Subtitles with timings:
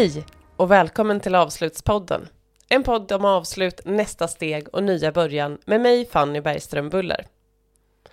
[0.00, 0.24] Hej
[0.56, 2.28] och välkommen till Avslutspodden.
[2.68, 7.26] En podd om avslut, nästa steg och nya början med mig Fanny Bergström Buller.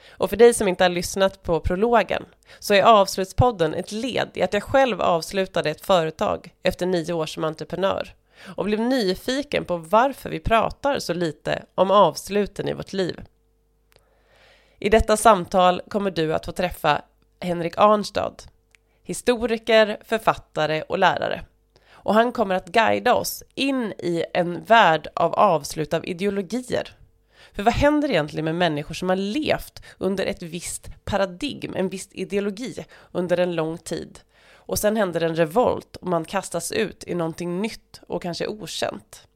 [0.10, 2.26] Och för dig som inte har lyssnat på prologen
[2.60, 7.26] så är Avslutspodden ett led i att jag själv avslutade ett företag efter nio år
[7.26, 8.15] som entreprenör
[8.56, 13.22] och blev nyfiken på varför vi pratar så lite om avsluten i vårt liv.
[14.79, 17.02] I detta samtal kommer du att få träffa
[17.40, 18.35] Henrik Arnstad,
[19.04, 21.44] historiker, författare och lärare.
[22.08, 26.98] Och han kommer att guida oss in i en värld av avslut av ideologier.
[27.54, 32.10] För vad händer egentligen med människor som har levt under ett visst paradigm, en viss
[32.12, 34.20] ideologi under en lång tid?
[34.54, 39.28] Och sen händer en revolt och man kastas ut i någonting nytt och kanske okänt.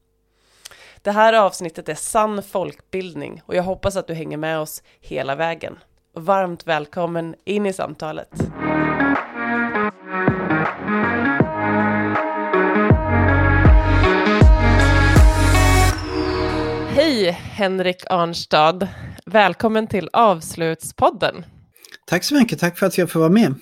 [1.02, 5.34] Det här avsnittet är sann folkbildning och jag hoppas att du hänger med oss hela
[5.34, 5.78] vägen.
[6.14, 8.30] Varmt välkommen in i samtalet.
[17.12, 18.88] Hej Henrik Arnstad!
[19.26, 21.44] Välkommen till Avslutspodden.
[22.06, 23.54] Tack så mycket, tack för att jag får vara med.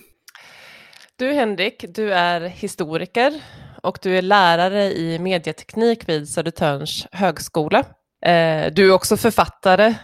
[1.17, 3.41] Du Henrik, du är historiker
[3.83, 7.79] och du är lärare i medieteknik vid Södertörns högskola.
[8.27, 9.95] Eh, du är också författare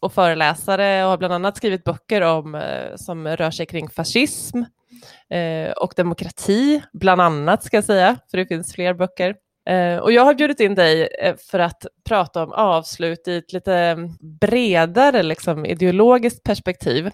[0.00, 4.58] och föreläsare och har bland annat skrivit böcker om, eh, som rör sig kring fascism
[5.30, 9.34] eh, och demokrati, bland annat ska jag säga, för det finns fler böcker.
[9.66, 13.52] Eh, och jag har bjudit in dig eh, för att prata om avslut i ett
[13.52, 13.96] lite
[14.40, 17.10] bredare liksom, ideologiskt perspektiv.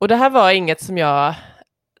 [0.00, 1.34] Och det här var inget som jag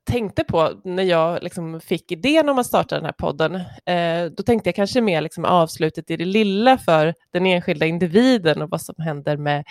[0.04, 3.54] tänkte på när jag liksom fick idén om att starta den här podden,
[3.86, 8.62] eh, då tänkte jag kanske mer liksom avslutet i det lilla för den enskilda individen
[8.62, 9.64] och vad som händer med,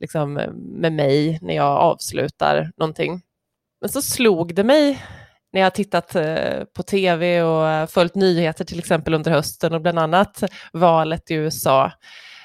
[0.00, 3.22] liksom, med mig när jag avslutar någonting.
[3.80, 5.02] Men så slog det mig
[5.54, 9.74] när jag har tittat eh, på tv och eh, följt nyheter till exempel under hösten
[9.74, 11.92] och bland annat valet i USA,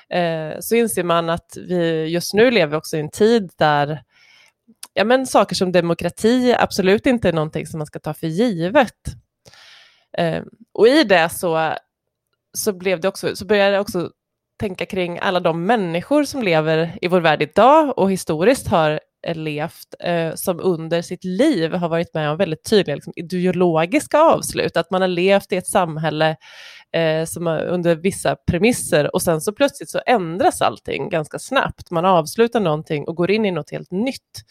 [0.09, 4.03] eh, så inser man att vi just nu lever också i en tid där
[4.93, 8.95] ja, men saker som demokrati absolut inte är någonting som man ska ta för givet.
[10.73, 11.73] Och i det så,
[12.57, 14.11] så, blev det också, så började jag också
[14.59, 19.35] tänka kring alla de människor som lever i vår värld idag och historiskt har Eh,
[19.35, 24.77] levt eh, som under sitt liv har varit med om väldigt tydliga liksom, ideologiska avslut,
[24.77, 26.37] att man har levt i ett samhälle
[26.93, 31.91] eh, som under vissa premisser och sen så plötsligt så ändras allting ganska snabbt.
[31.91, 34.43] Man avslutar någonting och går in i något helt nytt.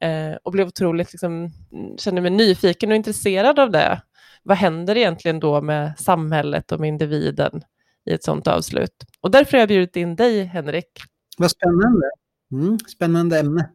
[0.00, 1.32] Eh, och blev otroligt, liksom,
[1.72, 4.02] mm, kände mig nyfiken och intresserad av det.
[4.42, 7.62] Vad händer egentligen då med samhället och med individen
[8.10, 9.04] i ett sådant avslut?
[9.20, 11.02] Och därför har jag bjudit in dig, Henrik.
[11.38, 12.10] Vad spännande.
[12.52, 13.70] Mm, spännande ämne.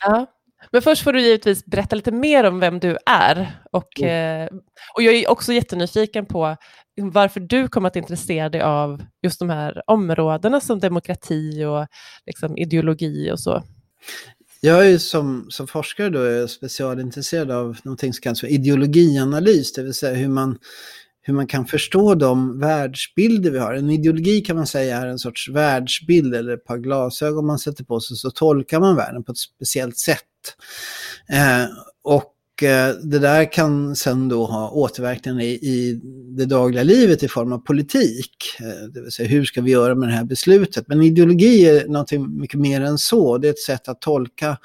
[0.00, 0.26] Ja.
[0.70, 3.60] Men först får du givetvis berätta lite mer om vem du är.
[3.72, 4.42] Och, mm.
[4.42, 4.48] eh,
[4.94, 6.56] och jag är också jättenyfiken på
[7.02, 11.86] varför du kom att intressera dig av just de här områdena som demokrati och
[12.26, 13.62] liksom, ideologi och så.
[14.60, 19.82] Jag är som, som forskare då är specialintresserad av någonting som kallas för ideologianalys, det
[19.82, 20.58] vill säga hur man,
[21.30, 23.74] hur man kan förstå de världsbilder vi har.
[23.74, 27.84] En ideologi kan man säga är en sorts världsbild eller ett par glasögon man sätter
[27.84, 30.24] på sig så tolkar man världen på ett speciellt sätt.
[31.28, 31.64] Eh,
[32.02, 36.00] och eh, det där kan sen då ha återverkningar i, i
[36.36, 38.36] det dagliga livet i form av politik.
[38.60, 40.88] Eh, det vill säga hur ska vi göra med det här beslutet?
[40.88, 43.38] Men ideologi är någonting mycket mer än så.
[43.38, 44.58] Det är ett sätt att tolka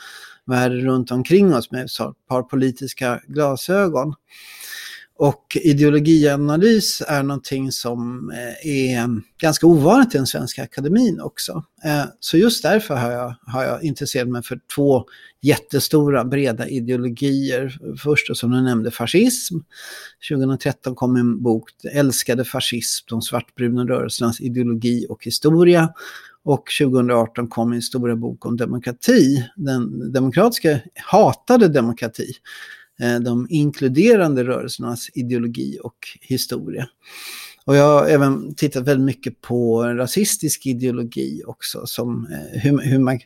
[0.46, 4.14] världen runt omkring oss med ett par politiska glasögon.
[5.18, 11.64] Och ideologianalys är någonting som eh, är ganska ovanligt i den svenska akademin också.
[11.84, 15.06] Eh, så just därför har jag, har jag intresserat mig för två
[15.42, 17.78] jättestora breda ideologier.
[18.04, 19.58] Först och som du nämnde fascism.
[20.30, 25.90] 2013 kom en bok, Älskade fascism, de svartbruna rörelsernas ideologi och historia.
[26.44, 32.32] Och 2018 kom en stora bok om demokrati, den demokratiska hatade demokrati.
[33.02, 36.90] Eh, de inkluderande rörelsernas ideologi och historia.
[37.66, 43.00] Och jag har även tittat väldigt mycket på rasistisk ideologi också, som eh, hur, hur
[43.00, 43.20] man,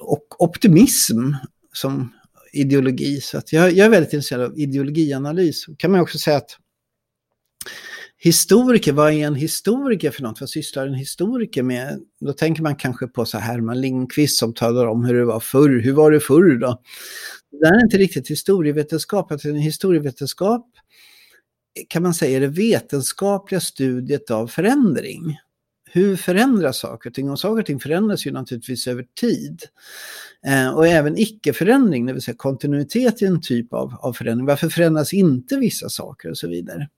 [0.00, 1.32] och optimism
[1.72, 2.12] som
[2.52, 3.20] ideologi.
[3.20, 5.66] Så att jag, jag är väldigt intresserad av ideologianalys.
[5.78, 6.58] Kan man också säga att
[8.16, 10.40] historiker, vad är en historiker för något?
[10.40, 12.00] Vad sysslar en historiker med?
[12.20, 15.80] Då tänker man kanske på så Herman Lindqvist som talar om hur det var förr.
[15.80, 16.82] Hur var det förr då?
[17.60, 19.32] Det här är inte riktigt historievetenskap.
[19.32, 20.66] Alltså historievetenskap
[21.88, 25.38] kan man säga är det vetenskapliga studiet av förändring.
[25.90, 27.30] Hur förändras saker och ting?
[27.30, 29.62] Och saker och ting förändras ju naturligtvis över tid.
[30.46, 34.46] Eh, och även icke-förändring, det vill säga kontinuitet i en typ av, av förändring.
[34.46, 36.88] Varför förändras inte vissa saker och så vidare.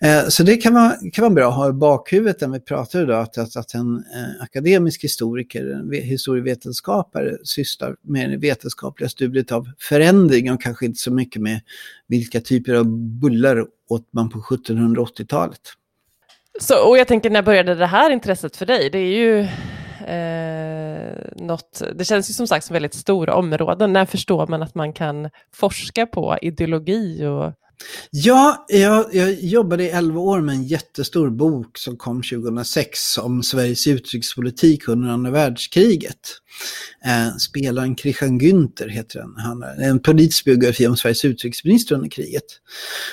[0.00, 3.02] Eh, så det kan vara, kan vara bra att ha i bakhuvudet när vi pratar
[3.02, 9.52] idag, att, att, att en eh, akademisk historiker, en historievetenskapare, sysslar med det vetenskapliga studiet
[9.52, 11.60] av förändring och kanske inte så mycket med
[12.08, 12.86] vilka typer av
[13.20, 15.60] bullar åt man på 1780-talet.
[16.60, 18.90] Så, och jag tänker, när började det här intresset för dig?
[18.90, 19.48] Det är ju
[20.06, 23.92] eh, något, det känns ju som sagt som väldigt stora områden.
[23.92, 27.52] När förstår man att man kan forska på ideologi och
[28.10, 33.42] Ja, jag, jag jobbade i 11 år med en jättestor bok som kom 2006 om
[33.42, 36.40] Sveriges utrikespolitik under andra världskriget.
[37.04, 39.34] Eh, spelaren Christian Günther heter den.
[39.36, 42.44] Han är en politisk biografi om Sveriges utrikesminister under kriget.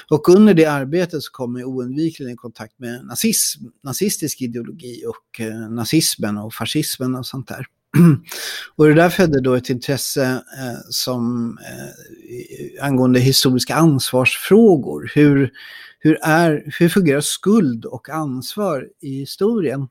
[0.09, 5.41] Och under det arbetet så kom jag oundvikligen i kontakt med nazism, nazistisk ideologi och
[5.41, 7.65] eh, nazismen och fascismen och sånt där.
[8.75, 10.23] Och det där födde då ett intresse
[10.59, 15.11] eh, som, eh, angående historiska ansvarsfrågor.
[15.15, 15.51] Hur,
[15.99, 19.87] hur, är, hur fungerar skuld och ansvar i historien?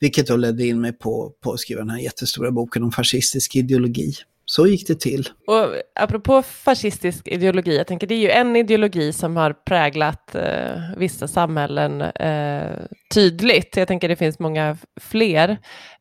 [0.00, 3.56] Vilket då ledde in mig på, på att skriva den här jättestora boken om fascistisk
[3.56, 4.14] ideologi.
[4.54, 5.28] Så gick det till.
[5.46, 10.80] Och apropå fascistisk ideologi, jag tänker det är ju en ideologi som har präglat eh,
[10.96, 12.78] vissa samhällen eh,
[13.14, 13.76] tydligt.
[13.76, 15.48] Jag tänker det finns många fler.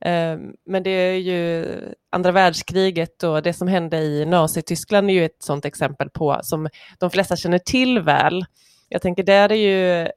[0.02, 1.66] Eh, men det är ju
[2.12, 6.70] andra världskriget och det som hände i Nazityskland är ju ett sådant exempel på som
[7.00, 8.46] de flesta känner till väl.
[8.90, 10.08] Jag tänker där är ju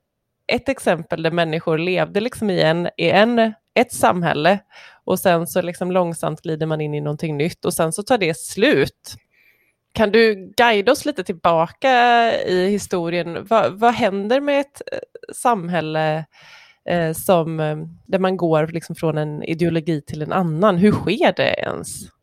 [0.52, 4.58] ett exempel där människor levde liksom i, en, i en, ett samhälle
[5.04, 8.18] och sen så liksom långsamt glider man in i någonting nytt och sen så tar
[8.18, 9.14] det slut.
[9.92, 11.90] Kan du guida oss lite tillbaka
[12.46, 13.46] i historien?
[13.50, 14.98] Vad, vad händer med ett eh,
[15.34, 16.24] samhälle
[16.88, 17.76] eh, som, eh,
[18.06, 20.76] där man går liksom från en ideologi till en annan?
[20.76, 22.14] Hur sker det ens?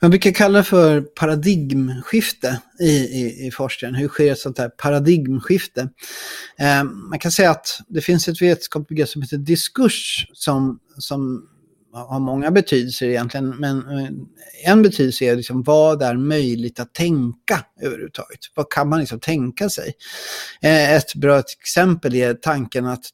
[0.00, 3.94] Man brukar kalla det för paradigmskifte i, i, i forskningen.
[3.94, 5.88] Hur sker ett sånt här paradigmskifte?
[6.58, 11.48] Eh, man kan säga att det finns ett vetenskapligt begrepp som heter diskurs som, som
[11.92, 14.10] har många betydelser egentligen, men eh,
[14.64, 18.40] en betydelse är liksom vad är möjligt att tänka överhuvudtaget?
[18.54, 19.92] Vad kan man liksom tänka sig?
[20.62, 23.04] Eh, ett bra exempel är tanken att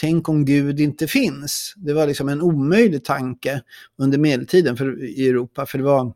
[0.00, 1.74] tänk om Gud inte finns.
[1.76, 3.62] Det var liksom en omöjlig tanke
[3.98, 6.12] under medeltiden för, i Europa, för det var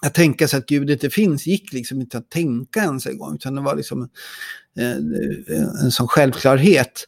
[0.00, 3.34] att tänka sig att Gud inte finns gick liksom inte att tänka ens en gång,
[3.34, 4.08] utan det var liksom
[4.74, 5.14] en,
[5.84, 7.06] en sån självklarhet.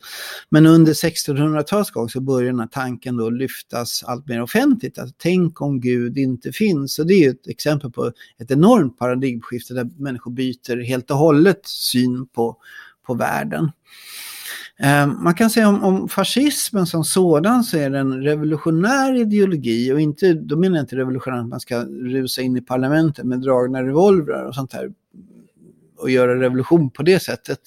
[0.49, 5.19] Men under 1600-talets gång så började den här tanken då lyftas allt mer offentligt, att
[5.19, 6.99] tänk om Gud inte finns.
[6.99, 11.67] Och det är ett exempel på ett enormt paradigmskifte där människor byter helt och hållet
[11.67, 12.57] syn på,
[13.07, 13.71] på världen.
[14.81, 19.93] Eh, man kan säga om, om fascismen som sådan så är det en revolutionär ideologi
[19.93, 23.41] och inte, då menar jag inte revolutionär att man ska rusa in i parlamentet med
[23.41, 24.93] dragna revolvrar och sånt där.
[25.99, 27.61] och göra revolution på det sättet.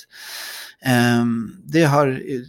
[0.85, 1.25] Eh,
[1.63, 2.07] det har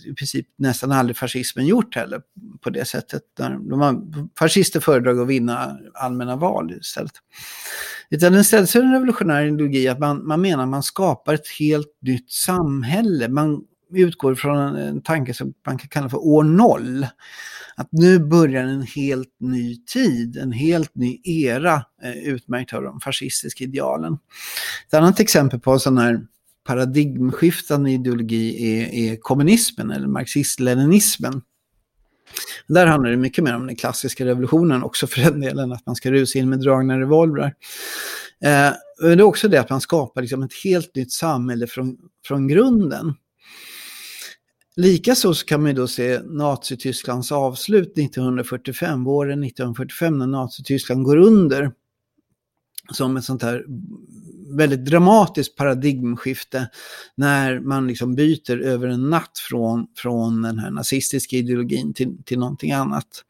[0.09, 2.23] i princip nästan aldrig fascismen gjort heller
[2.61, 3.23] på det sättet.
[3.37, 4.03] De har,
[4.39, 7.13] fascister föredrar att vinna allmänna val istället.
[8.11, 11.35] Utan istället så är det en revolutionär ideologi att man, man menar att man skapar
[11.35, 13.29] ett helt nytt samhälle.
[13.29, 17.07] Man utgår från en, en tanke som man kan kalla för år noll.
[17.77, 23.01] Att nu börjar en helt ny tid, en helt ny era eh, utmärkt av de
[23.01, 24.19] fascistiska idealen.
[24.87, 26.21] Ett annat exempel på en sån här
[26.67, 31.43] paradigmskiftande ideologi är, är kommunismen eller marxist-leninismen.
[32.67, 35.97] Där handlar det mycket mer om den klassiska revolutionen också för den delen, att man
[35.97, 37.55] ska rusa in med dragna revolvrar.
[38.45, 41.97] Eh, det är också det att man skapar liksom ett helt nytt samhälle från,
[42.27, 43.15] från grunden.
[44.79, 51.73] Likaså så kan man då se Nazitysklands avslut 1945, våren 1945 när Nazityskland går under
[52.93, 53.65] som ett sånt här
[54.57, 56.69] väldigt dramatiskt paradigmskifte
[57.15, 62.39] när man liksom byter över en natt från, från den här nazistiska ideologin till, till
[62.39, 63.25] någonting annat.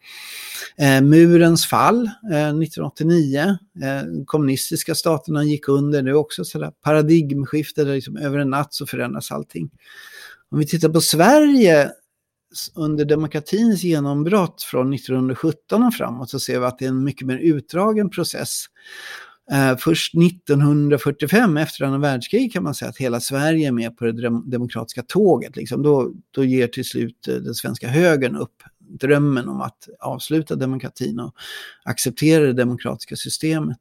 [0.77, 3.41] Eh, murens fall eh, 1989,
[3.83, 8.75] eh, kommunistiska staterna gick under, det är också ett paradigmskifte där liksom över en natt
[8.75, 9.71] så förändras allting.
[10.51, 11.91] Om vi tittar på Sverige
[12.75, 17.27] under demokratins genombrott från 1917 och framåt så ser vi att det är en mycket
[17.27, 18.65] mer utdragen process.
[19.53, 24.05] Eh, först 1945, efter andra världskriget, kan man säga att hela Sverige är med på
[24.05, 25.57] det demokratiska tåget.
[25.57, 25.83] Liksom.
[25.83, 28.63] Då, då ger till slut eh, den svenska högern upp
[29.01, 31.35] drömmen om att avsluta demokratin och
[31.85, 33.79] acceptera det demokratiska systemet.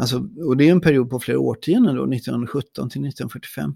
[0.00, 3.74] Alltså, och det är en period på flera årtionden då, 1917 till 1945.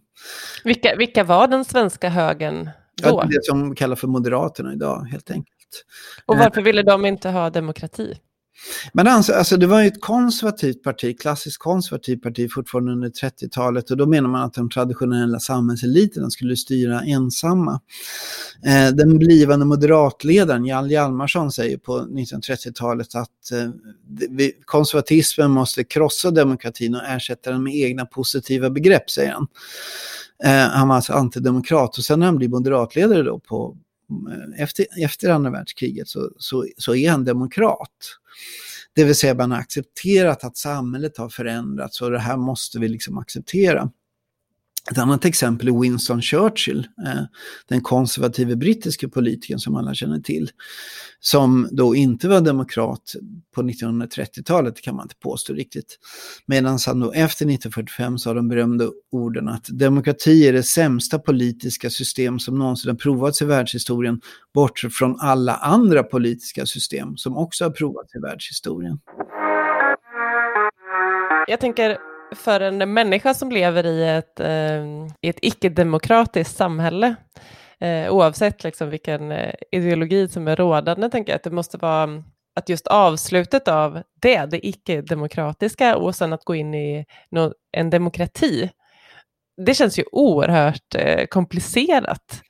[0.65, 2.71] Vilka, vilka var den svenska högern
[3.03, 3.09] då?
[3.09, 5.85] Ja, det som kallas för Moderaterna idag, helt enkelt.
[6.27, 8.15] Och varför ville de inte ha demokrati?
[8.93, 13.91] Men alltså, alltså det var ju ett konservativt parti, klassiskt konservativt parti fortfarande under 30-talet
[13.91, 17.81] och då menar man att de traditionella samhällseliterna skulle styra ensamma.
[18.67, 23.69] Eh, den blivande moderatledaren Jan Hjalmarsson säger på 1930-talet att eh,
[24.65, 29.47] konservatismen måste krossa demokratin och ersätta den med egna positiva begrepp, säger han.
[30.45, 33.77] Eh, han var alltså antidemokrat och sen när han blir moderatledare då på,
[34.33, 38.19] Eh, efter, efter andra världskriget så, så, så är han demokrat.
[38.95, 42.89] Det vill säga man har accepterat att samhället har förändrats och det här måste vi
[42.89, 43.91] liksom acceptera.
[44.91, 47.23] Ett annat exempel är Winston Churchill, eh,
[47.69, 50.51] den konservative brittiske politikern som alla känner till,
[51.21, 53.15] som då inte var demokrat
[53.55, 55.99] på 1930-talet, kan man inte påstå riktigt.
[56.47, 61.91] Medan han då efter 1945 sa de berömda orden att demokrati är det sämsta politiska
[61.91, 64.21] system som någonsin har provats i världshistorien,
[64.55, 68.99] bortsett från alla andra politiska system som också har provats i världshistorien.
[71.47, 74.85] Jag tänker för en människa som lever i ett, eh,
[75.21, 77.15] i ett icke-demokratiskt samhälle,
[77.81, 82.23] eh, oavsett liksom vilken eh, ideologi som är rådande, tänker jag att det måste vara
[82.57, 87.91] att just avslutet av det, det icke-demokratiska och sen att gå in i no en
[87.91, 88.71] demokrati,
[89.67, 92.43] det känns ju oerhört eh, komplicerat.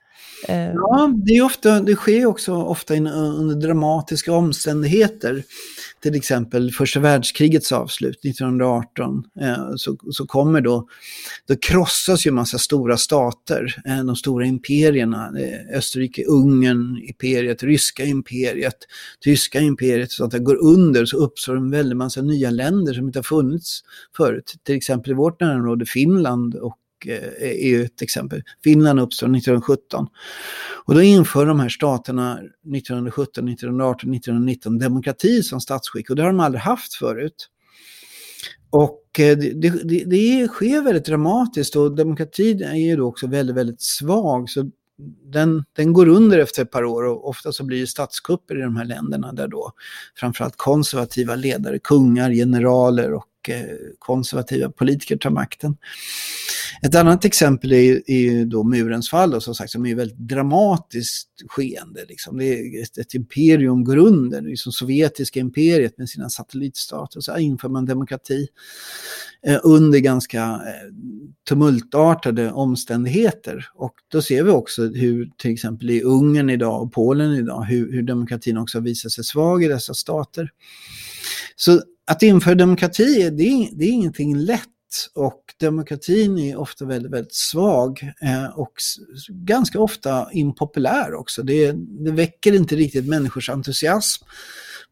[0.47, 5.43] Eh, ja, det, är ofta, det sker också ofta eh, under dramatiska omständigheter.
[5.99, 9.23] Till exempel första världskrigets avslut 1918.
[9.41, 10.87] Eh, så, så kommer då,
[11.47, 15.31] då krossas ju en massa stora stater, eh, de stora imperierna.
[15.39, 18.77] Eh, Österrike, Ungern, imperiet, ryska imperiet,
[19.19, 23.19] tyska imperiet sånt där går under så uppstår en väldig massa nya länder som inte
[23.19, 23.83] har funnits
[24.17, 24.55] förut.
[24.63, 28.41] Till exempel i vårt närområde Finland och Eh, är ju ett exempel.
[28.63, 30.07] Finland uppstår 1917.
[30.85, 36.29] Och då inför de här staterna 1917, 1918, 1919 demokrati som statsskick och det har
[36.29, 37.49] de aldrig haft förut.
[38.69, 43.55] Och eh, det, det, det sker väldigt dramatiskt och demokratin är ju då också väldigt,
[43.55, 44.49] väldigt svag.
[44.49, 44.69] Så
[45.25, 48.61] den, den går under efter ett par år och ofta så blir det statskupper i
[48.61, 49.71] de här länderna där då
[50.15, 53.65] framförallt konservativa ledare, kungar, generaler och Eh,
[53.99, 55.77] konservativa politiker tar makten.
[56.81, 59.97] Ett annat exempel är, är ju då murens fall, då, som sagt, som är ett
[59.97, 62.05] väldigt dramatiskt skeende.
[62.09, 62.37] Liksom.
[62.37, 67.19] Det är ett, ett imperium går under, liksom sovjetiska imperiet med sina satellitstater.
[67.19, 68.47] Så inför man demokrati
[69.47, 70.93] eh, under ganska eh,
[71.49, 73.67] tumultartade omständigheter.
[73.73, 77.91] Och då ser vi också hur till exempel i Ungern idag och Polen idag, hur,
[77.91, 80.49] hur demokratin också visar sig svag i dessa stater.
[81.55, 81.81] Så
[82.11, 84.69] att införa demokrati, det är, det är ingenting lätt
[85.15, 88.73] och demokratin är ofta väldigt, väldigt svag eh, och
[89.29, 91.43] ganska ofta impopulär också.
[91.43, 94.25] Det, det väcker inte riktigt människors entusiasm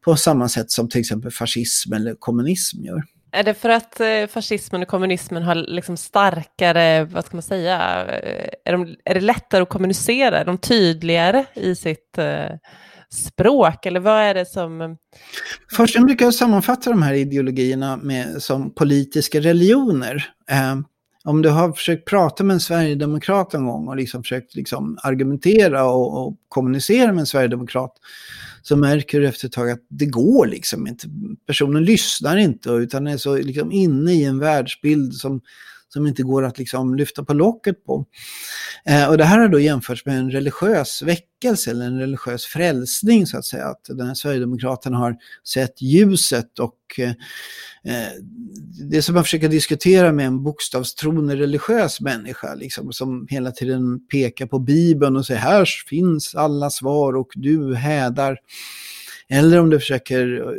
[0.04, 3.02] på samma sätt som till exempel fascism eller kommunism gör.
[3.34, 8.06] Är det för att eh, fascismen och kommunismen har liksom starkare, vad ska man säga,
[8.06, 12.18] eh, är, de, är det lättare att kommunicera, är de tydligare i sitt
[13.12, 14.96] språk eller vad är det som...
[15.94, 20.26] Jag brukar sammanfatta de här ideologierna med, som politiska religioner.
[20.50, 20.76] Eh,
[21.24, 25.84] om du har försökt prata med en sverigedemokrat en gång och liksom försökt liksom argumentera
[25.84, 27.92] och, och kommunicera med en sverigedemokrat
[28.62, 31.06] så märker du efter ett tag att det går liksom inte.
[31.46, 35.40] Personen lyssnar inte utan är så liksom inne i en världsbild som
[35.92, 38.04] som inte går att liksom lyfta på locket på.
[38.84, 43.26] Eh, och det här har då jämförts med en religiös väckelse eller en religiös frälsning
[43.26, 43.66] så att säga.
[43.66, 45.16] Att den här Sverigedemokraterna har
[45.48, 47.10] sett ljuset och eh,
[47.92, 48.12] eh
[48.90, 54.46] det som man försöker diskutera med en bokstavstroende religiös människa liksom, som hela tiden pekar
[54.46, 58.38] på Bibeln och säger här finns alla svar och du hädar.
[59.28, 60.52] Eller om du försöker eh,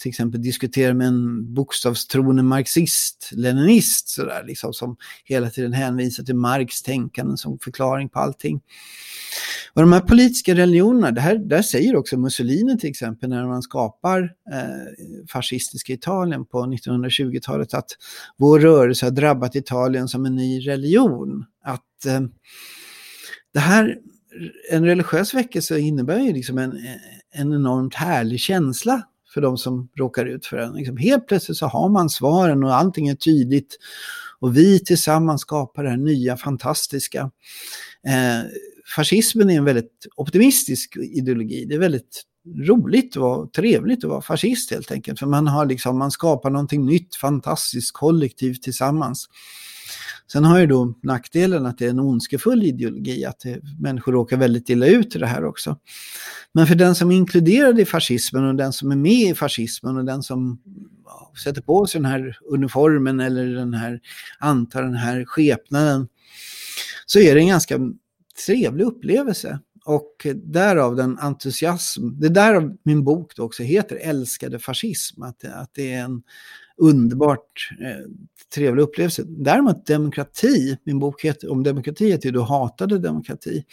[0.00, 6.34] till exempel diskutera med en bokstavstroende marxist, leninist, sådär, liksom, som hela tiden hänvisar till
[6.34, 8.60] Marx tänkande som förklaring på allting.
[9.72, 13.62] Och de här politiska religionerna, det här, där säger också Mussolini till exempel när man
[13.62, 17.90] skapar eh, fascistiska Italien på 1920-talet att
[18.36, 21.44] vår rörelse har drabbat Italien som en ny religion.
[21.64, 22.20] Att eh,
[23.54, 23.98] det här,
[24.70, 26.78] en religiös väckelse innebär ju liksom en,
[27.32, 29.02] en enormt härlig känsla
[29.34, 30.72] för de som råkar ut för den.
[30.72, 33.78] Liksom helt plötsligt så har man svaren och allting är tydligt.
[34.40, 37.30] Och vi tillsammans skapar det här nya fantastiska.
[38.06, 38.50] Eh,
[38.96, 41.64] fascismen är en väldigt optimistisk ideologi.
[41.64, 42.22] Det är väldigt
[42.68, 45.18] roligt och trevligt att vara fascist helt enkelt.
[45.18, 49.28] För man, har liksom, man skapar någonting nytt, fantastiskt, kollektivt tillsammans.
[50.32, 54.36] Sen har ju då nackdelen att det är en ondskefull ideologi, att det, människor råkar
[54.36, 55.76] väldigt illa ut i det här också.
[56.52, 59.96] Men för den som är inkluderad i fascismen och den som är med i fascismen
[59.96, 60.60] och den som
[61.04, 64.00] ja, sätter på sig den här uniformen eller den här,
[64.38, 66.08] antar den här skepnaden,
[67.06, 67.78] så är det en ganska
[68.46, 69.58] trevlig upplevelse.
[69.84, 75.44] Och därav den entusiasm, det är därav min bok då också heter Älskade fascism, att,
[75.44, 76.22] att det är en
[76.80, 78.06] underbart eh,
[78.54, 79.22] trevlig upplevelse.
[79.26, 83.64] Däremot demokrati, min bok heter, om demokrati heter ju Du hatade demokrati.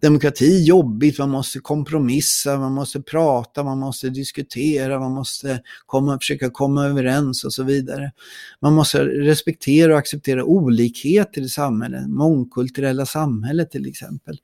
[0.00, 6.18] Demokrati är jobbigt, man måste kompromissa, man måste prata, man måste diskutera, man måste komma,
[6.18, 8.12] försöka komma överens och så vidare.
[8.60, 14.38] Man måste respektera och acceptera olikheter i samhället, mångkulturella samhället till exempel.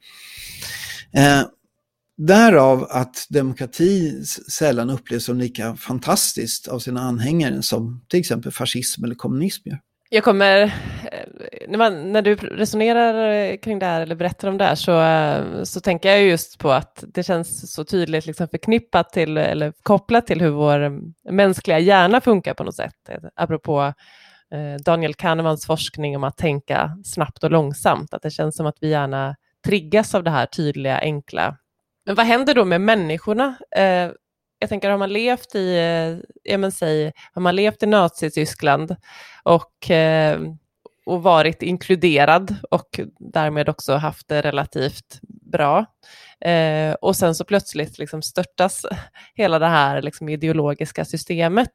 [1.13, 1.43] Eh,
[2.27, 9.05] Därav att demokrati sällan upplevs som lika fantastiskt av sina anhängare som till exempel fascism
[9.05, 9.79] eller kommunism gör.
[10.11, 10.69] Jag kommer, eh,
[11.69, 15.01] när, man, när du resonerar eh, kring det här eller berättar om det här så,
[15.03, 19.73] eh, så tänker jag just på att det känns så tydligt liksom förknippat till eller
[19.83, 21.01] kopplat till hur vår
[21.33, 23.11] mänskliga hjärna funkar på något sätt.
[23.37, 23.93] Apropå
[24.85, 28.89] Daniel Kahnemans forskning om att tänka snabbt och långsamt, att det känns som att vi
[28.89, 29.37] gärna
[29.67, 31.57] triggas av det här tydliga, enkla
[32.07, 33.55] men vad händer då med människorna?
[33.77, 34.11] Eh,
[34.59, 35.77] jag tänker, har man levt i,
[36.45, 38.97] eh, men säg, har man levt i Nazityskland
[39.43, 40.41] och, eh,
[41.07, 45.21] och varit inkluderad och därmed också haft det relativt
[45.53, 45.87] bra.
[46.41, 48.87] Eh, och sen så plötsligt liksom störtas
[49.35, 51.73] hela det här liksom ideologiska systemet.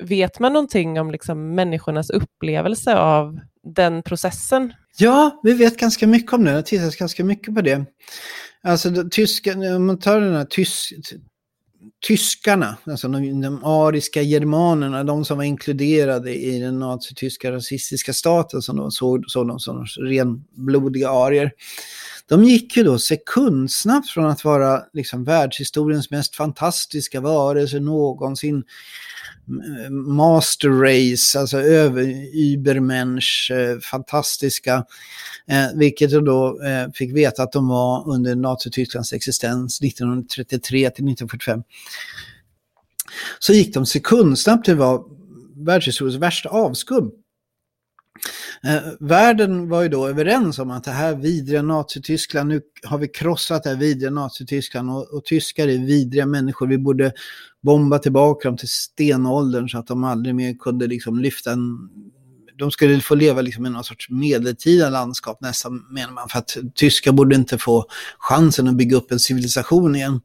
[0.00, 4.72] Vet man någonting om liksom människornas upplevelse av den processen?
[4.96, 6.50] Ja, vi vet ganska mycket om det.
[6.50, 7.84] Det har tittats ganska mycket på det.
[8.62, 10.92] Alltså tyska, om man tar den här tysk,
[12.06, 18.62] tyskarna, alltså de, de ariska germanerna, de som var inkluderade i den nazityska rasistiska staten
[18.62, 21.52] som då såg, såg dem som renblodiga arier.
[22.28, 28.64] De gick ju då sekundsnabbt från att vara liksom världshistoriens mest fantastiska varelse någonsin
[29.90, 32.02] master race, alltså över
[32.34, 34.84] Übermensch, eh, fantastiska,
[35.48, 41.62] eh, vilket då eh, fick veta att de var under Nazitysklands existens 1933 till 1945.
[43.38, 45.02] Så gick de sekundsnabbt till att vara
[45.56, 47.10] världshistoriens värsta avskum.
[48.62, 53.08] Eh, världen var ju då överens om att det här vidriga Nazityskland, nu har vi
[53.08, 56.66] krossat det här vidriga Nazityskland och, och tyskar är vidriga människor.
[56.66, 57.12] Vi borde
[57.62, 61.90] bomba tillbaka dem till stenåldern så att de aldrig mer kunde liksom lyfta en...
[62.58, 66.56] De skulle få leva liksom i någon sorts medeltida landskap nästan, menar man, för att
[66.74, 67.86] tyskar borde inte få
[68.18, 70.20] chansen att bygga upp en civilisation igen.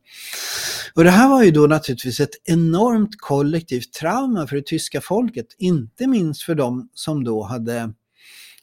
[0.93, 5.47] Och det här var ju då naturligtvis ett enormt kollektivt trauma för det tyska folket,
[5.57, 7.93] inte minst för dem som då hade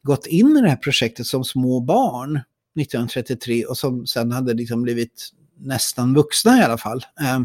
[0.03, 2.41] gått in i det här projektet som små barn
[2.81, 7.05] 1933 och som sen hade liksom blivit nästan vuxna i alla fall.
[7.21, 7.41] Eh,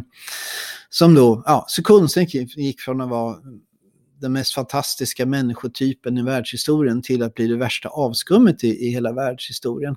[0.89, 3.37] som då, ja, sekundstänk gick från att vara
[4.21, 9.13] den mest fantastiska människotypen i världshistorien till att bli det värsta avskummet i, i hela
[9.13, 9.95] världshistorien.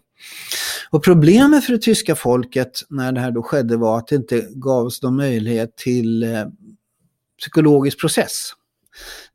[0.90, 4.48] Och problemet för det tyska folket när det här då skedde var att det inte
[4.54, 6.46] gavs någon möjlighet till eh,
[7.40, 8.50] psykologisk process.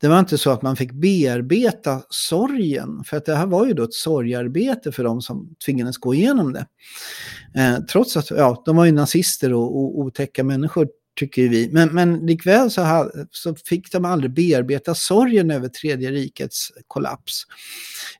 [0.02, 3.74] Det var inte så att man fick bearbeta sorgen, för att det här var ju
[3.74, 6.66] då ett sorgarbete för de som tvingades gå igenom det.
[7.56, 11.70] Eh, trots att ja, de var ju nazister och, och otäcka människor tycker vi.
[11.72, 17.44] Men, men likväl så, ha, så fick de aldrig bearbeta sorgen över tredje rikets kollaps.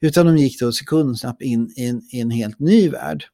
[0.02, 3.26] Utan de gick då sekundsnabbt in i en, i en helt ny värld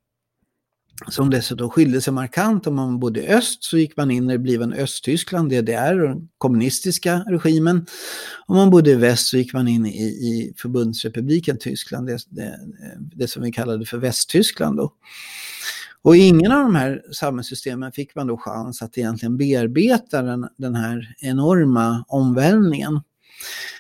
[1.08, 2.68] som dessutom skilde sig markant.
[2.68, 6.10] Om man bodde i öst så gick man in i det blivande Östtyskland, DDR och
[6.10, 7.86] den kommunistiska regimen.
[8.48, 12.60] Om man bodde i väst så gick man in i, i förbundsrepubliken Tyskland, det, det,
[13.16, 14.78] det som vi kallade för Västtyskland.
[14.78, 14.94] Då.
[16.06, 20.48] Och i ingen av de här samhällssystemen fick man då chans att egentligen bearbeta den,
[20.58, 23.02] den här enorma omvälvningen.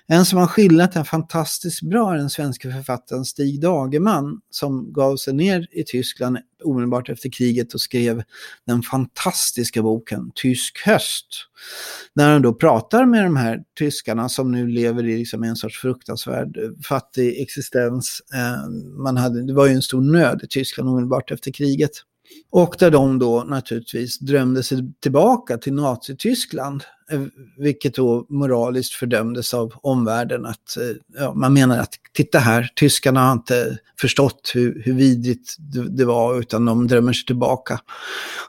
[0.07, 5.17] En som har skildrat det fantastiskt bra är den svenska författaren Stig Dagerman som gav
[5.17, 8.23] sig ner i Tyskland omedelbart efter kriget och skrev
[8.67, 11.27] den fantastiska boken Tysk höst.
[12.13, 15.81] När han då pratar med de här tyskarna som nu lever i liksom en sorts
[15.81, 18.21] fruktansvärd eh, fattig existens.
[18.33, 18.69] Eh,
[19.03, 21.91] man hade, det var ju en stor nöd i Tyskland omedelbart efter kriget.
[22.51, 27.21] Och där de då naturligtvis drömde sig tillbaka till Nazityskland, eh,
[27.57, 30.45] vilket då moraliskt fördömdes av omvärlden.
[30.45, 35.55] Att, eh, ja, man menar att titta här, tyskarna har inte förstått hur, hur vidrigt
[35.57, 37.79] det, det, var, utan de drömmer sig tillbaka.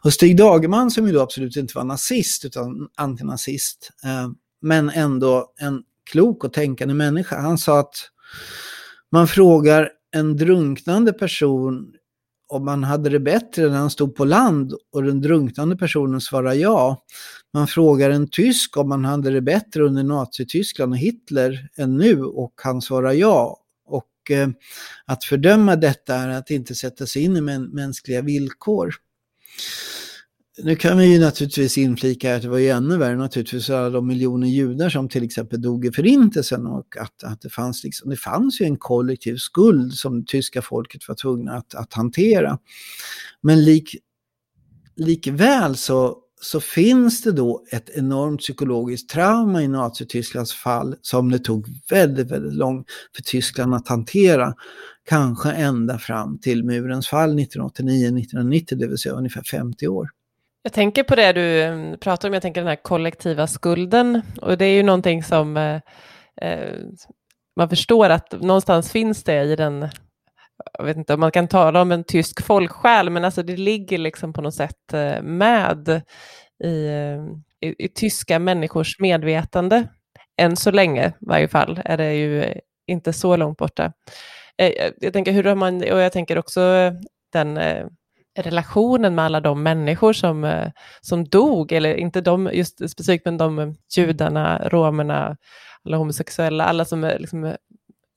[0.02, 4.28] Och Stig Dagerman, som ju då absolut inte var nazist, utan antinazist, eh,
[4.62, 8.10] men ändå en klok och tänkande människa, han sa att
[9.12, 11.92] Man frågar en drunknande person
[12.48, 16.52] om man hade det bättre när han stod på land och den drunknande personen svarar
[16.52, 17.04] ja.
[17.52, 22.22] Man frågar en tysk om man hade det bättre under Nazityskland och Hitler än nu
[22.22, 23.60] och han svarar ja.
[23.86, 24.48] Och eh,
[25.06, 28.94] att fördöma detta är att inte sätta sig in i mänskliga villkor.
[30.58, 34.06] Nu kan vi ju naturligtvis inflika att det var ju ännu värre naturligtvis alla de
[34.06, 38.16] miljoner judar som till exempel dog i förintelsen och att, att det, fanns liksom, det
[38.16, 42.58] fanns ju en kollektiv skuld som det tyska folket var tvungna att, att hantera.
[43.40, 43.96] Men lik,
[44.96, 51.38] likväl så, så finns det då ett enormt psykologiskt trauma i Nazitysklands fall som det
[51.38, 54.54] tog väldigt, väldigt långt för Tyskland att hantera.
[55.08, 60.15] Kanske ända fram till murens fall 1989-1990, det vill säga ungefär 50 år.
[60.66, 64.22] Jag tänker på det du mm, pratar om, jag tänker den här kollektiva skulden.
[64.42, 65.80] Och det är ju någonting som eh,
[66.42, 66.74] eh,
[67.56, 69.88] man förstår att någonstans finns det i den,
[70.78, 73.98] jag vet inte om man kan tala om en tysk folksjäl, men alltså det ligger
[73.98, 76.02] liksom på något sätt eh, med
[76.64, 79.88] i, eh, i, i, tyska människors medvetande.
[80.40, 82.54] Än så länge i varje fall är det ju
[82.86, 83.92] inte så långt borta.
[84.58, 86.92] Eh, jag tänker hur har man, och jag tänker också
[87.32, 87.58] den
[88.36, 90.70] relationen med alla de människor som, eh,
[91.00, 95.36] som dog, eller inte de just specifikt, men de eh, judarna, romerna,
[95.84, 97.56] alla homosexuella, alla som, eh, liksom,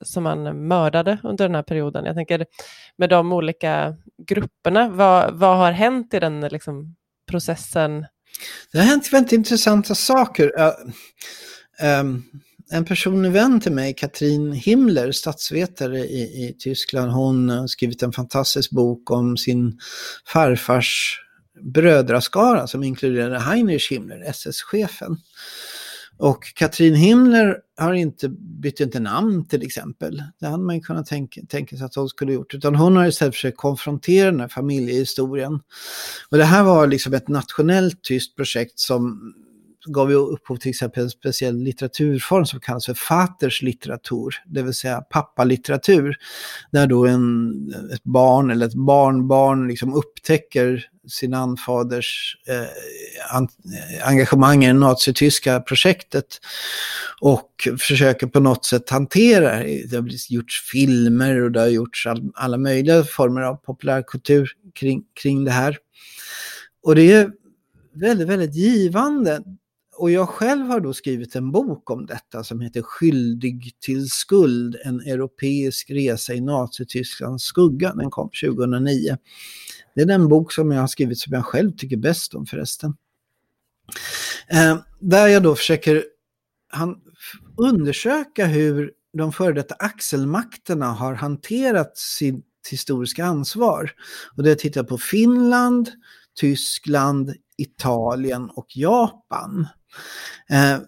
[0.03, 2.05] som man mördade under den här perioden.
[2.05, 2.45] Jag tänker
[2.97, 3.95] med de olika
[4.27, 6.95] grupperna, vad, vad har hänt i den liksom,
[7.31, 8.05] processen?
[8.71, 10.51] Det har hänt väldigt intressanta saker.
[10.59, 10.73] Uh,
[11.99, 12.23] um
[12.71, 18.11] en personlig vän till mig, Katrin Himmler, statsvetare i, i Tyskland, hon har skrivit en
[18.11, 19.79] fantastisk bok om sin
[20.27, 21.19] farfars
[21.61, 25.17] brödraskara som inkluderade Heinrich Himmler, SS-chefen.
[26.17, 30.23] Och Katrin Himmler har inte bytt inte namn till exempel.
[30.39, 32.53] Det hade man ju kunnat tänka, tänka sig att hon skulle gjort.
[32.53, 35.59] Utan hon har istället försökt konfrontera den här familjehistorien.
[36.29, 39.33] Och det här var liksom ett nationellt tyst projekt som
[39.85, 45.01] gav ju upphov till exempel en speciell litteraturform som kallas för faterslitteratur, det vill säga
[45.01, 46.15] pappalitteratur.
[46.71, 47.53] Där då en,
[47.93, 54.73] ett barn eller ett barnbarn liksom upptäcker sin anfaders eh, an, eh, engagemang i det
[54.73, 56.39] nazityska projektet
[57.21, 59.89] och försöker på något sätt hantera det.
[59.89, 65.03] Det har gjorts filmer och det har gjorts all, alla möjliga former av populärkultur kring,
[65.21, 65.77] kring det här.
[66.83, 67.31] Och det är
[67.93, 69.43] väldigt, väldigt givande
[69.99, 74.75] och jag själv har då skrivit en bok om detta som heter Skyldig till skuld,
[74.85, 77.93] en europeisk resa i Nazitysklands skugga.
[77.93, 79.17] Den kom 2009.
[79.95, 82.95] Det är den bok som jag har skrivit som jag själv tycker bäst om förresten.
[84.47, 86.03] Eh, där jag då försöker
[86.67, 86.95] han,
[87.57, 93.91] undersöka hur de före detta axelmakterna har hanterat sitt historiska ansvar.
[94.37, 95.91] Och det tittar på Finland,
[96.39, 99.67] Tyskland, Italien och Japan.
[100.49, 100.79] Eh,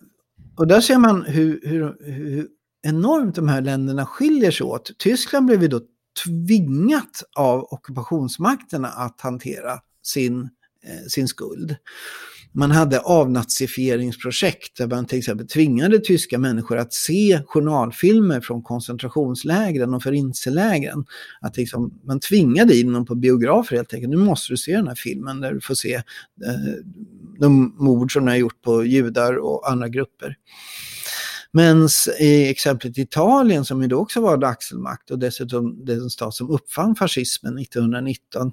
[0.57, 2.47] och där ser man hur, hur, hur,
[2.83, 4.91] enormt de här länderna skiljer sig åt.
[4.97, 5.81] Tyskland blev ju då
[6.25, 10.41] tvingat av ockupationsmakterna att hantera sin,
[10.83, 11.75] eh, sin skuld.
[12.53, 19.93] Man hade avnazifieringsprojekt där man till exempel tvingade tyska människor att se journalfilmer från koncentrationslägren
[19.93, 21.05] och förintelselägren.
[21.41, 24.09] Att liksom, man tvingade in dem på biografer helt enkelt.
[24.09, 26.03] Nu måste du se den här filmen där du får se eh,
[27.39, 30.37] de mord som de har gjort på judar och andra grupper.
[31.53, 31.87] Men
[32.19, 36.95] i exemplet Italien som ju då också var axelmakt och dessutom den stat som uppfann
[36.95, 38.51] fascismen 1919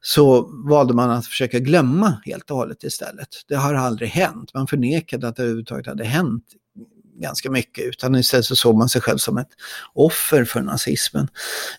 [0.00, 3.28] så valde man att försöka glömma helt och hållet istället.
[3.48, 4.54] Det har aldrig hänt.
[4.54, 6.44] Man förnekade att det överhuvudtaget hade hänt
[7.20, 9.48] ganska mycket, utan istället så såg man sig själv som ett
[9.92, 11.28] offer för nazismen.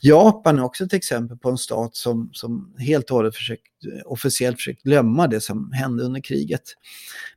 [0.02, 3.62] Japan är också ett exempel på en stat som, som helt och hållet försökt,
[4.06, 6.63] officiellt försökt glömma det som hände under kriget.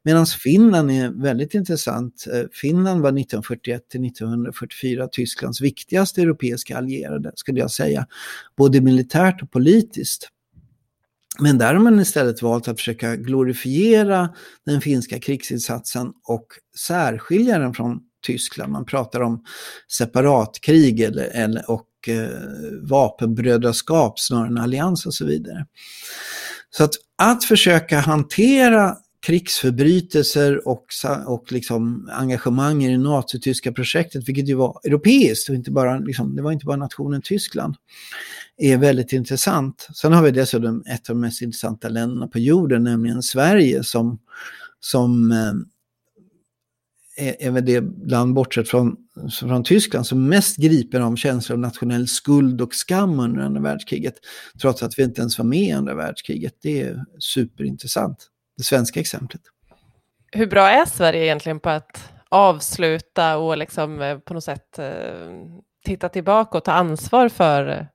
[0.02, 2.26] Medan Finland är väldigt intressant.
[2.32, 8.06] Eh, Finland var 1941 till 1944 Tysklands viktigaste europeiska allierade, skulle jag säga,
[8.56, 10.28] både militärt och politiskt.
[11.42, 14.28] Men där har man istället valt att försöka glorifiera
[14.66, 16.46] den finska krigsinsatsen och
[16.78, 18.72] särskilja den från Tyskland.
[18.72, 19.44] Man pratar om
[19.92, 22.28] separatkrig eller, eller, och eh,
[22.82, 25.66] vapenbrödraskap snarare än allians och så vidare.
[26.70, 30.84] Så att, att försöka hantera krigsförbrytelser och,
[31.26, 36.36] och liksom engagemang i det nazityska projektet, vilket ju var europeiskt och inte bara, liksom,
[36.36, 37.74] det var inte bara nationen Tyskland
[38.58, 39.88] är väldigt intressant.
[39.94, 44.18] Sen har vi dessutom ett av de mest intressanta länderna på jorden, nämligen Sverige som,
[44.80, 45.52] som eh,
[47.18, 48.96] är, väl det land, bortsett från,
[49.40, 54.14] från Tyskland, som mest griper av känslor av nationell skuld och skam under andra världskriget.
[54.60, 56.54] Trots att vi inte ens var med i andra världskriget.
[56.62, 59.40] Det är superintressant, det svenska exemplet.
[60.32, 64.92] Hur bra är Sverige egentligen på att avsluta och liksom eh, på något sätt eh,
[65.84, 67.88] titta tillbaka och ta ansvar för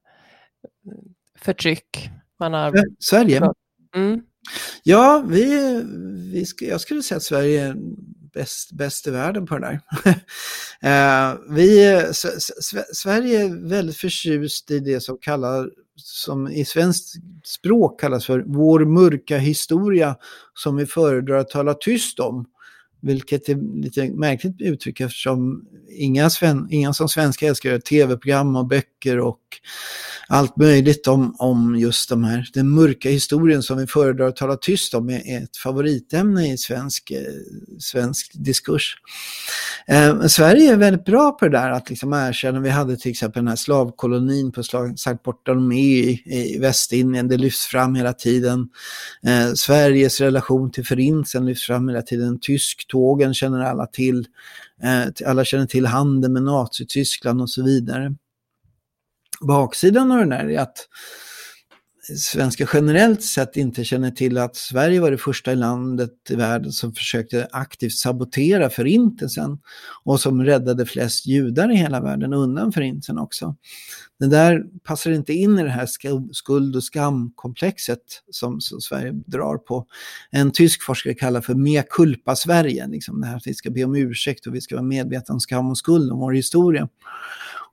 [1.39, 2.73] förtryck man har...
[2.99, 3.41] Sverige?
[3.95, 4.21] Mm.
[4.83, 5.81] Ja, vi,
[6.31, 7.75] vi, jag skulle säga att Sverige är
[8.33, 10.13] bäst, bäst i världen på det där.
[10.83, 12.01] uh, vi,
[12.93, 18.85] Sverige är väldigt förtjust i det som kallas, som i svenskt språk kallas för vår
[18.85, 20.15] mörka historia
[20.53, 22.45] som vi föredrar att tala tyst om.
[23.03, 29.19] Vilket är lite märkligt uttryck eftersom inga, sven, inga som svenskar älskar tv-program och böcker
[29.19, 29.39] och
[30.27, 34.55] allt möjligt om, om just de här, den mörka historien som vi föredrar att tala
[34.55, 37.21] tyst om är ett favoritämne i svensk, eh,
[37.79, 38.97] svensk diskurs.
[39.87, 43.39] Eh, Sverige är väldigt bra på det där att liksom erkänna, vi hade till exempel
[43.39, 48.69] den här slavkolonin på Sankt Bartolomé i, i Västindien, det lyfts fram hela tiden.
[49.25, 52.39] Eh, Sveriges relation till förintelsen lyfts fram hela tiden,
[52.93, 54.27] Tågen känner alla eh, till.
[55.25, 58.15] Alla känner till handeln med Nazityskland och så vidare
[59.43, 60.87] baksidan av den här är att
[62.17, 66.93] svenskar generellt sett inte känner till att Sverige var det första landet i världen som
[66.93, 69.59] försökte aktivt sabotera förintelsen
[70.03, 73.55] och som räddade flest judar i hela världen undan förintelsen också.
[74.19, 75.87] Det där passar inte in i det här
[76.33, 77.99] skuld och skamkomplexet
[78.31, 79.85] som, som Sverige drar på.
[80.31, 83.83] En tysk forskare kallar för mea culpa Sverige, liksom det här att vi ska be
[83.83, 86.89] om ursäkt och vi ska vara medvetna om skam och skuld om vår historia.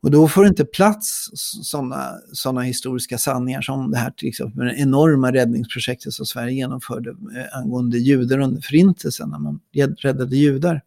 [0.03, 1.31] Och då får det inte plats
[1.63, 7.11] sådana såna historiska sanningar som det här till exempel det enorma räddningsprojektet som Sverige genomförde
[7.11, 9.61] eh, angående judar under förintelsen, när man
[10.03, 10.83] räddade judar.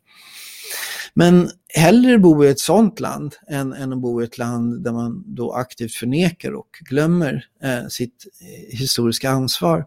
[1.14, 4.92] Men hellre bo i ett sådant land än, än att bo i ett land där
[4.92, 9.86] man då aktivt förnekar och glömmer eh, sitt eh, historiska ansvar.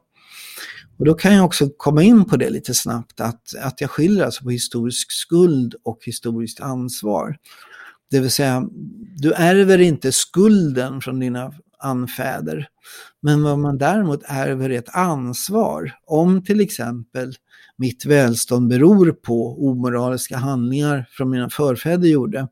[0.98, 4.24] Och då kan jag också komma in på det lite snabbt, att, att jag skiljer
[4.24, 7.36] alltså på historisk skuld och historiskt ansvar.
[8.10, 8.68] Det vill säga,
[9.16, 12.68] du ärver inte skulden från dina anfäder.
[13.22, 15.92] Men vad man däremot ärver är ett ansvar.
[16.06, 17.34] Om till exempel
[17.78, 22.48] mitt välstånd beror på omoraliska handlingar från mina förfäder gjorde,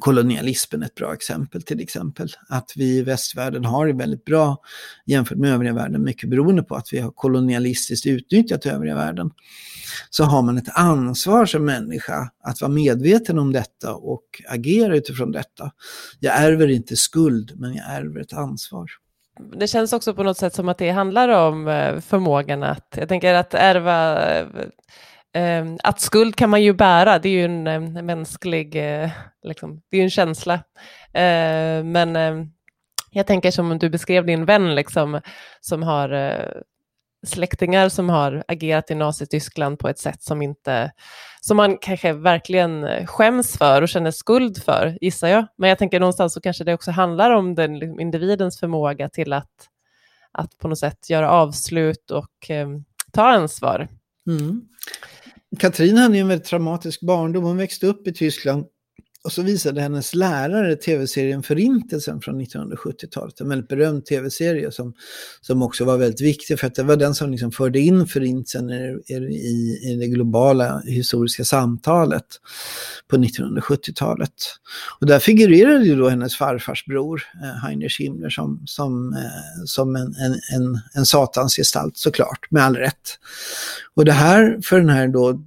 [0.00, 2.28] kolonialismen ett bra exempel till exempel.
[2.48, 4.56] Att vi i västvärlden har det väldigt bra
[5.06, 9.30] jämfört med övriga världen, mycket beroende på att vi har kolonialistiskt utnyttjat övriga världen.
[10.10, 15.32] Så har man ett ansvar som människa att vara medveten om detta och agera utifrån
[15.32, 15.70] detta.
[16.20, 18.90] Jag ärver inte skuld, men jag ärver ett ansvar.
[19.56, 23.08] Det känns också på något sätt som att det handlar om eh, förmågan att, jag
[23.08, 24.18] tänker att ärva
[25.34, 29.10] Ehm, att skuld kan man ju bära, det är ju en, eh, en mänsklig, eh,
[29.42, 30.60] liksom, det är ju en känsla.
[31.12, 32.46] Ehm, men ehm,
[33.10, 35.20] jag tänker som du beskrev din vän, liksom,
[35.60, 36.62] som har eh,
[37.26, 40.92] släktingar som har agerat i Nazityskland på ett sätt som inte,
[41.40, 45.46] som man kanske verkligen eh, skäms för och känner skuld för, gissar jag.
[45.56, 49.32] Men jag tänker någonstans så kanske det också handlar om den liksom, individens förmåga till
[49.32, 49.68] att,
[50.32, 52.68] att på något sätt göra avslut och eh,
[53.12, 53.88] ta ansvar.
[54.26, 54.68] Mm.
[55.56, 57.44] Katrin hade en väldigt traumatisk barndom.
[57.44, 58.66] Hon växte upp i Tyskland
[59.24, 63.40] och så visade hennes lärare tv-serien Förintelsen från 1970-talet.
[63.40, 64.94] En väldigt berömd tv-serie som,
[65.40, 68.70] som också var väldigt viktig för att det var den som liksom förde in Förintelsen
[68.70, 72.26] i, i, i det globala historiska samtalet
[73.08, 74.34] på 1970-talet.
[75.00, 79.96] Och där figurerade ju då hennes farfars bror eh, Heinrich Himmler som, som, eh, som
[79.96, 83.18] en, en, en, en satansgestalt såklart, med all rätt.
[83.94, 85.40] Och det här för den här då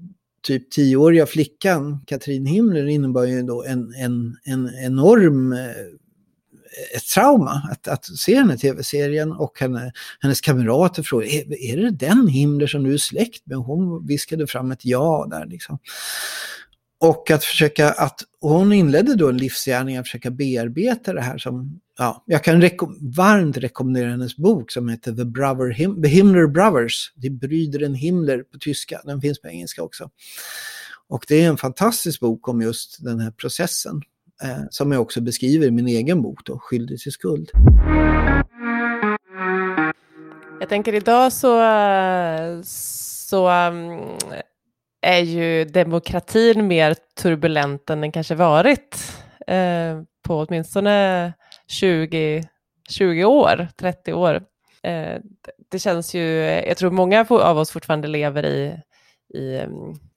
[0.47, 5.59] typ tioåriga flickan, Katrin Himmler, innebar ju då en, en, en enorm eh,
[6.95, 11.77] ett trauma att, att se den här tv-serien och henne, hennes kamrater frågade, är, är
[11.77, 13.57] det den Himmler som du är släkt med?
[13.57, 15.79] Hon viskade fram ett ja där liksom.
[16.99, 21.79] Och att försöka att, hon inledde då en livsgärning att försöka bearbeta det här som,
[21.97, 26.47] ja, jag kan rekom varmt rekommendera hennes bok som heter The, Brother Him The Himmler
[26.47, 30.09] Brothers, De en Himmler på tyska, den finns på engelska också.
[31.07, 34.01] Och det är en fantastisk bok om just den här processen,
[34.43, 37.51] eh, som jag också beskriver i min egen bok då, Skyldig till skuld.
[40.59, 41.61] Jag tänker idag så,
[42.63, 44.17] så um
[45.01, 49.13] är ju demokratin mer turbulent än den kanske varit
[49.47, 51.33] eh, på åtminstone
[51.67, 52.43] 20,
[52.89, 54.41] 20 år, 30 år.
[54.83, 55.17] Eh,
[55.71, 56.21] det känns ju,
[56.67, 58.79] jag tror många av oss fortfarande lever i,
[59.33, 59.61] i,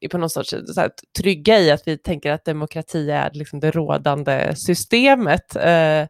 [0.01, 3.61] i på någon sorts så här, trygga i att vi tänker att demokrati är liksom
[3.61, 5.57] det rådande systemet.
[5.57, 6.07] Eh,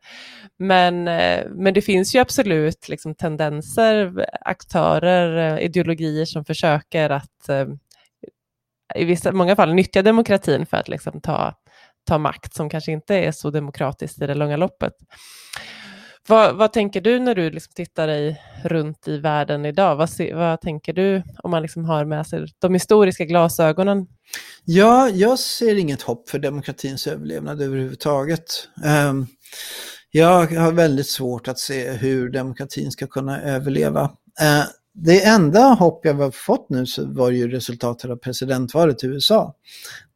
[0.59, 7.49] men, eh, men det finns ju absolut liksom tendenser, aktörer, eh, ideologier som försöker att
[7.49, 7.67] eh,
[8.95, 11.55] i vissa, många fall nyttja demokratin för att liksom ta,
[12.09, 14.93] ta makt som kanske inte är så demokratiskt i det långa loppet.
[16.29, 19.97] Vad, vad tänker du när du liksom tittar dig runt i världen idag?
[19.97, 24.07] Vad, vad tänker du om man liksom har med sig de historiska glasögonen?
[24.65, 28.69] Ja, jag ser inget hopp för demokratins överlevnad överhuvudtaget.
[29.09, 29.27] Um,
[30.11, 34.03] jag har väldigt svårt att se hur demokratin ska kunna överleva.
[34.41, 39.07] Eh, det enda hopp jag har fått nu så var ju resultatet av presidentvalet i
[39.07, 39.55] USA.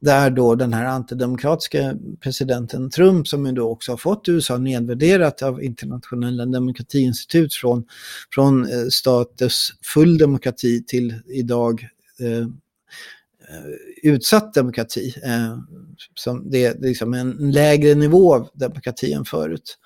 [0.00, 5.42] Där då den här antidemokratiska presidenten Trump, som ju då också har fått USA nedvärderat
[5.42, 7.84] av internationella demokratiinstitut från,
[8.34, 11.88] från eh, status full demokrati till idag
[12.20, 12.46] eh, eh
[14.02, 15.14] utsatt demokrati.
[15.22, 15.58] Eh,
[16.14, 19.78] som det är liksom en lägre nivå av demokrati än förut.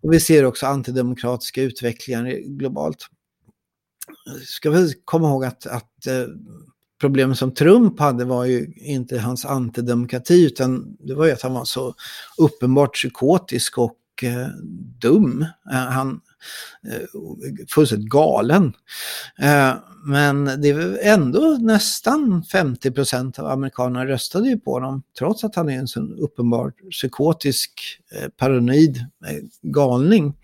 [0.00, 2.24] Och vi ser också antidemokratiska utvecklingar
[2.58, 3.08] globalt
[4.46, 6.26] ska vi komma ihåg att, att eh,
[7.00, 11.54] problemet som Trump hade var ju inte hans antidemokrati utan det var ju att han
[11.54, 11.94] var så
[12.38, 14.48] uppenbart psykotisk och eh,
[15.00, 15.46] dum.
[15.72, 16.20] Eh, han
[16.92, 17.00] eh,
[17.68, 18.72] fullständigt galen.
[19.38, 25.44] Eh, men det är ändå nästan 50 procent av amerikanerna röstade ju på honom trots
[25.44, 27.70] att han är en så uppenbart psykotisk,
[28.12, 29.06] eh, paranoid
[29.62, 30.34] galning.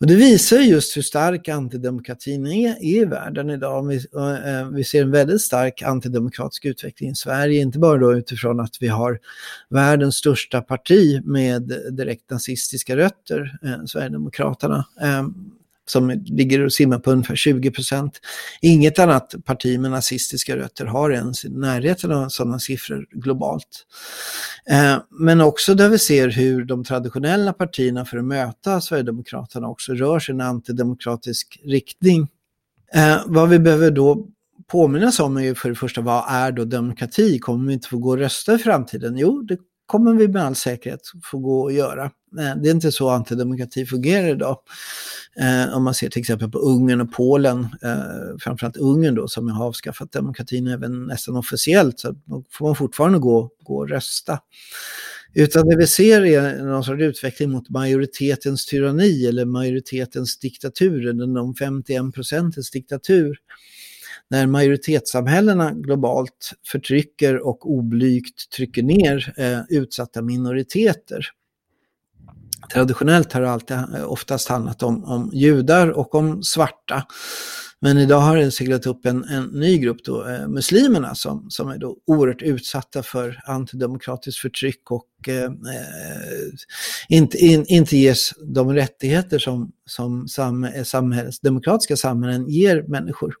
[0.00, 3.86] Och det visar just hur stark antidemokratin är, i världen idag.
[3.86, 8.14] Vi, eh, eh, vi, ser en väldigt stark antidemokratisk utveckling i Sverige, inte bara då
[8.14, 9.18] utifrån att vi har
[9.68, 14.86] världens största parti med direkt nazistiska rötter, eh, Sverigedemokraterna.
[15.00, 15.26] Eh,
[15.88, 18.20] som ligger och simmar på ungefär 20 procent.
[18.60, 23.86] Inget annat parti med nazistiska rötter har ens i närheten av sådana siffror globalt.
[24.70, 29.92] Eh, men också där vi ser hur de traditionella partierna för att möta Sverigedemokraterna också
[29.94, 32.28] rör sig i en antidemokratisk riktning.
[32.94, 34.26] Eh, vad vi behöver då
[34.66, 37.38] påminnas om är ju för det första, vad är då demokrati?
[37.38, 39.18] Kommer vi inte få gå och rösta i framtiden?
[39.18, 42.04] Jo, det kommer vi med all säkerhet få gå och göra.
[42.38, 44.58] Eh, det är inte så antidemokrati fungerar idag.
[45.40, 49.48] Eh, om man ser till exempel på Ungern och Polen, eh, framförallt Ungern då som
[49.48, 52.14] har avskaffat demokratin även nästan officiellt, så
[52.50, 54.38] får man fortfarande gå, gå och rösta.
[55.34, 61.34] Utan det vi ser är någon sorts utveckling mot majoritetens tyranni eller majoritetens diktatur, eller
[61.34, 63.36] de 51 procentens diktatur.
[64.30, 71.26] När majoritetssamhällena globalt förtrycker och oblygt trycker ner eh, utsatta minoriteter.
[72.72, 77.06] Traditionellt har det alltid, eh, oftast handlat om, om judar och om svarta.
[77.80, 81.68] Men idag har det seglat upp en, en ny grupp, då, eh, muslimerna, som, som
[81.68, 85.50] är då oerhört utsatta för antidemokratiskt förtryck och eh, eh,
[87.08, 93.34] inte, in, inte ges de rättigheter som, som sam, eh, samhälls, demokratiska samhällen ger människor.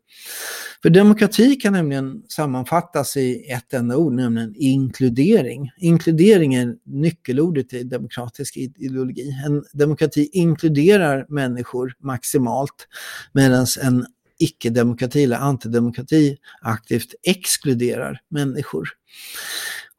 [0.82, 5.70] För demokrati kan nämligen sammanfattas i ett enda ord, nämligen inkludering.
[5.78, 9.36] Inkludering är nyckelordet i demokratisk ideologi.
[9.46, 12.88] En demokrati inkluderar människor maximalt
[13.32, 14.06] medan en
[14.38, 18.88] icke-demokrati eller antidemokrati aktivt exkluderar människor.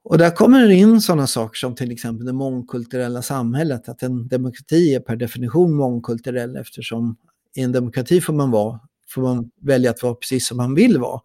[0.09, 4.27] Och där kommer det in sådana saker som till exempel det mångkulturella samhället, att en
[4.27, 7.17] demokrati är per definition mångkulturell eftersom
[7.55, 10.97] i en demokrati får man vara får man välja att vara precis som man vill
[10.97, 11.21] vara.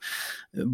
[0.56, 0.64] Eh,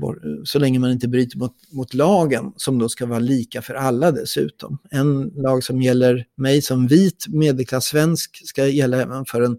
[0.45, 4.13] så länge man inte bryter mot, mot lagen som då ska vara lika för alla
[4.13, 4.79] dessutom.
[4.91, 9.59] En lag som gäller mig som vit medelklass-svensk ska gälla även för en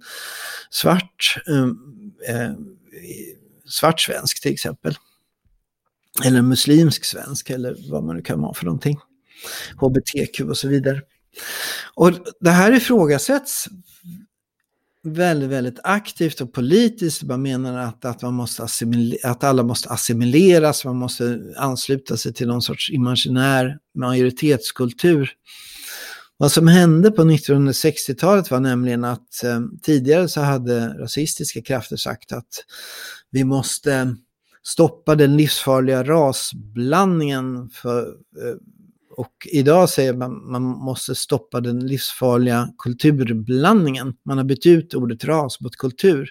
[0.69, 1.63] svart, eh,
[2.35, 2.53] eh
[3.65, 4.95] svart svensk till exempel.
[6.25, 8.99] Eller muslimsk svensk eller vad man nu kan vara för någonting.
[9.77, 11.01] HBTQ och så vidare.
[11.95, 13.67] Och det här ifrågasätts
[15.03, 17.23] väldigt, väldigt aktivt och politiskt.
[17.23, 18.67] Man menar att, att, man måste
[19.23, 25.31] att alla måste assimileras, man måste ansluta sig till någon sorts imaginär majoritetskultur.
[26.37, 32.31] Vad som hände på 1960-talet var nämligen att eh, tidigare så hade rasistiska krafter sagt
[32.31, 32.65] att
[33.31, 34.15] vi måste
[34.71, 38.55] stoppa den livsfarliga rasblandningen för, eh,
[39.17, 44.13] och idag säger man att man måste stoppa den livsfarliga kulturblandningen.
[44.25, 46.29] Man har bytt ut ordet ras mot kultur.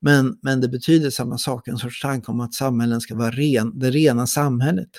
[0.00, 3.78] Men, men det betyder samma sak, en sorts tanke om att samhällen ska vara ren,
[3.78, 4.90] det rena samhället.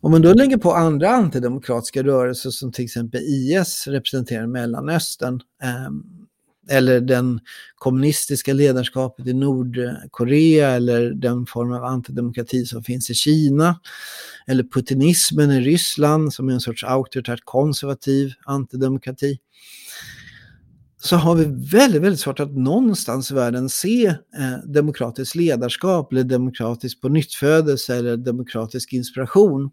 [0.00, 5.90] Om man då lägger på andra antidemokratiska rörelser som till exempel IS representerar Mellanöstern, eh,
[6.68, 7.40] eller den
[7.74, 13.80] kommunistiska ledarskapet i Nordkorea eller den form av antidemokrati som finns i Kina.
[14.46, 19.38] Eller putinismen i Ryssland som är en sorts auktoritärt konservativ antidemokrati
[21.02, 26.24] så har vi väldigt, väldigt svårt att någonstans i världen se eh, demokratiskt ledarskap eller
[26.24, 29.70] demokratisk pånyttfödelse eller demokratisk inspiration.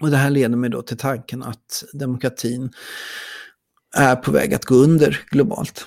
[0.00, 2.70] Och det här leder mig då till tanken att demokratin
[3.96, 5.86] är på väg att gå under globalt.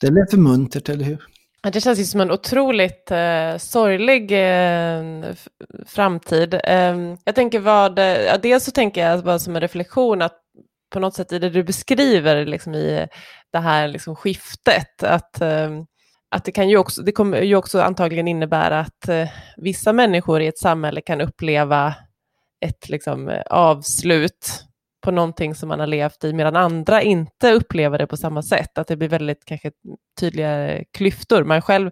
[0.00, 1.26] Det lät för muntert, eller hur?
[1.72, 5.34] Det känns ju som en otroligt eh, sorglig eh,
[5.86, 6.54] framtid.
[6.54, 10.40] Eh, jag tänker vad, ja, dels så tänker jag bara som en reflektion att
[10.90, 13.08] på något sätt i det du beskriver liksom i
[13.52, 15.86] det här liksom skiftet, att, ehm,
[16.30, 20.40] att det kan ju också, det kommer ju också antagligen innebära att eh, vissa människor
[20.40, 21.94] i ett samhälle kan uppleva
[22.60, 24.65] ett liksom, avslut
[25.06, 28.78] på någonting som man har levt i, medan andra inte upplever det på samma sätt.
[28.78, 29.70] Att det blir väldigt kanske
[30.20, 31.44] tydliga klyftor.
[31.44, 31.90] Man själv,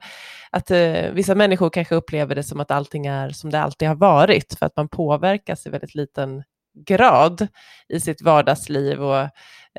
[0.51, 3.95] att eh, vissa människor kanske upplever det som att allting är som det alltid har
[3.95, 6.43] varit, för att man påverkas i väldigt liten
[6.87, 7.47] grad
[7.89, 9.29] i sitt vardagsliv, och,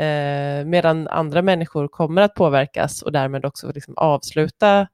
[0.04, 4.88] eh, medan andra människor kommer att påverkas och därmed också liksom avsluta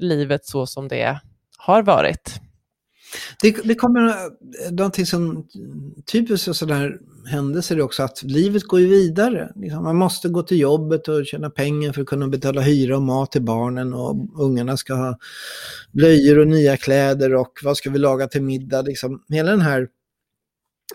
[0.00, 1.20] livet så som det
[1.58, 2.40] har varit.
[3.42, 5.48] Det, det kommer eh, någonting som
[6.12, 6.98] typiskt sådär
[7.28, 9.52] händelser är också att livet går ju vidare.
[9.56, 13.02] Liksom, man måste gå till jobbet och tjäna pengar för att kunna betala hyra och
[13.02, 15.18] mat till barnen och ungarna ska ha
[15.92, 18.82] blöjor och nya kläder och vad ska vi laga till middag.
[18.82, 19.88] Liksom, hela den här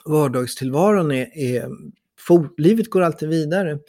[0.06, 1.70] vardagstillvaron är, är
[2.20, 3.80] for, livet går alltid vidare.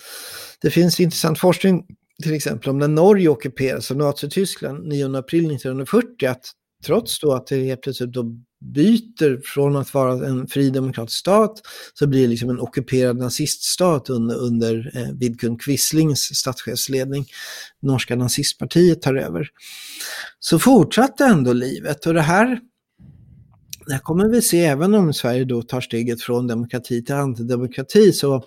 [0.63, 1.87] Det finns intressant forskning
[2.23, 6.45] till exempel om när Norge ockuperades av Nazityskland 9 april 1940 att
[6.87, 11.63] trots då att det helt plötsligt då byter från att vara en fri demokratisk stat
[11.95, 17.27] så blir det liksom en ockuperad naziststat under, under eh, Vidkun Quislings statschefsledning.
[17.83, 19.49] Norska nazistpartiet tar över.
[20.39, 22.61] Så fortsatte ändå livet och det här
[23.87, 28.13] det här kommer vi se även om Sverige då tar steget från demokrati till antidemokrati.
[28.13, 28.45] Så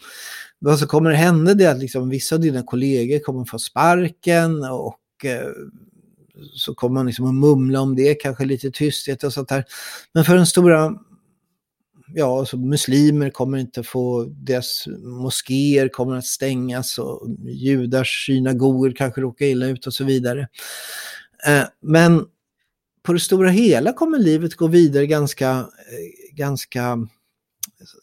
[0.60, 4.64] vad som kommer hända hända är att liksom vissa av dina kollegor kommer få sparken
[4.64, 5.48] och eh,
[6.54, 9.66] så kommer man liksom att mumla om det, kanske lite tysthet och sånt där.
[10.14, 10.94] Men för den stora,
[12.14, 19.22] ja, så muslimer kommer inte få, deras moskéer kommer att stängas och judars synagogor kanske
[19.22, 20.48] råkar illa ut och så vidare.
[21.48, 22.26] Eh, men
[23.04, 27.08] på det stora hela kommer livet gå vidare ganska, eh, ganska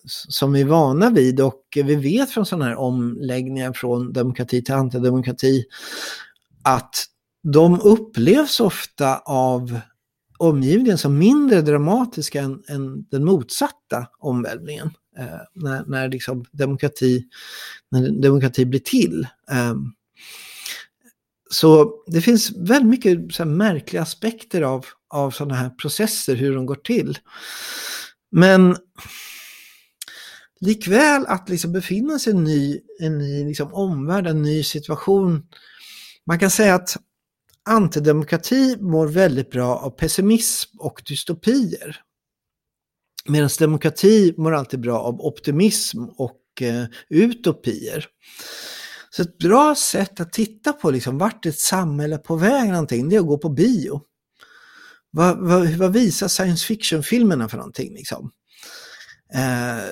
[0.07, 4.75] som vi är vana vid och vi vet från sådana här omläggningar från demokrati till
[4.75, 5.65] antidemokrati
[6.63, 7.07] att
[7.53, 9.81] de upplevs ofta av
[10.39, 14.91] omgivningen som mindre dramatiska än, än den motsatta omvälvningen.
[15.19, 17.25] Eh, när, när, liksom demokrati,
[17.91, 19.27] när demokrati blir till.
[19.51, 19.75] Eh,
[21.51, 26.67] så det finns väldigt mycket så märkliga aspekter av, av sådana här processer, hur de
[26.67, 27.19] går till.
[28.31, 28.77] Men
[30.61, 35.47] likväl att liksom befinna sig i en ny, en ny liksom omvärld, en ny situation.
[36.27, 36.97] Man kan säga att
[37.65, 42.01] antidemokrati mår väldigt bra av pessimism och dystopier.
[43.27, 48.07] Medan demokrati mår alltid bra av optimism och eh, utopier.
[49.11, 53.09] Så ett bra sätt att titta på liksom, vart ett samhälle är på väg någonting,
[53.09, 54.01] det är att gå på bio.
[55.11, 57.95] Vad, vad, vad visar science fiction-filmerna för någonting?
[57.95, 58.31] Liksom?
[59.35, 59.85] Eh,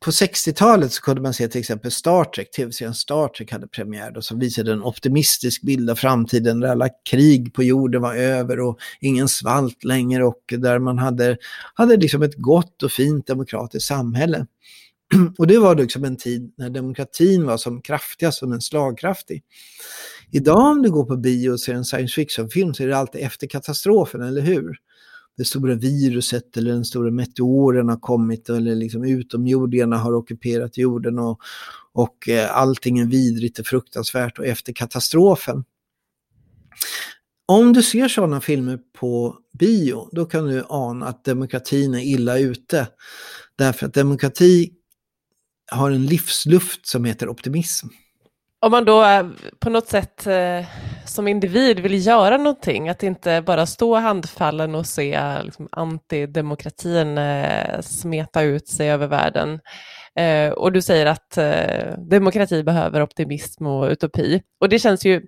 [0.00, 4.10] på 60-talet så kunde man se till exempel Star Trek, tv-serien Star Trek hade premiär
[4.10, 8.60] då, som visade en optimistisk bild av framtiden där alla krig på jorden var över
[8.60, 11.36] och ingen svalt längre och där man hade,
[11.74, 14.46] hade liksom ett gott och fint demokratiskt samhälle.
[15.38, 19.42] Och det var liksom en tid när demokratin var som kraftigast, som en slagkraftig.
[20.30, 23.20] Idag om du går på bio och ser en science fiction-film så är det alltid
[23.20, 24.76] efter katastrofen, eller hur?
[25.36, 31.18] Det stora viruset eller den stora meteoren har kommit eller liksom utomjordingarna har ockuperat jorden
[31.18, 31.40] och,
[31.92, 35.64] och eh, allting är vidrigt och fruktansvärt och efter katastrofen.
[37.46, 42.38] Om du ser sådana filmer på bio, då kan du ana att demokratin är illa
[42.38, 42.88] ute.
[43.56, 44.72] Därför att demokrati
[45.70, 47.86] har en livsluft som heter optimism.
[48.64, 49.26] Om man då eh,
[49.60, 50.64] på något sätt eh,
[51.06, 57.80] som individ vill göra någonting, att inte bara stå handfallen och se liksom, antidemokratin eh,
[57.80, 59.60] smeta ut sig över världen.
[60.56, 61.38] och du säger att
[62.10, 64.42] demokrati behöver optimism och utopi.
[64.60, 65.22] Och det känns ju,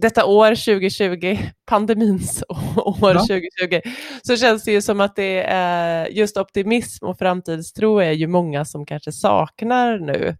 [0.00, 2.44] detta år 2020, pandemins
[2.76, 3.20] år ja.
[3.20, 3.80] 2020,
[4.22, 8.64] så känns det ju som att det är just optimism och framtidstro är ju många
[8.64, 10.36] som kanske saknar nu.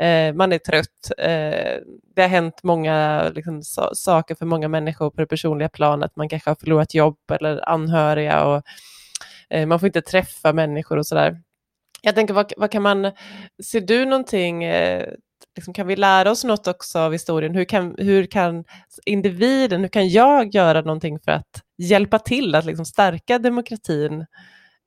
[0.00, 1.10] Eh, man är trött.
[1.18, 1.80] Eh,
[2.14, 6.16] det har hänt många liksom, so saker för många människor på det personliga planet.
[6.16, 8.62] Man kanske har förlorat jobb eller anhöriga och
[9.50, 11.42] eh, man får inte träffa människor och sådär.
[12.02, 13.12] Jag tänker, vad, vad, kan man,
[13.64, 15.08] ser du någonting, eh,
[15.56, 17.54] liksom, kan vi lära oss något också av historien?
[17.54, 18.64] Hur kan, hur kan
[19.06, 24.26] individen, hur kan jag göra någonting för att hjälpa till att liksom, stärka demokratin?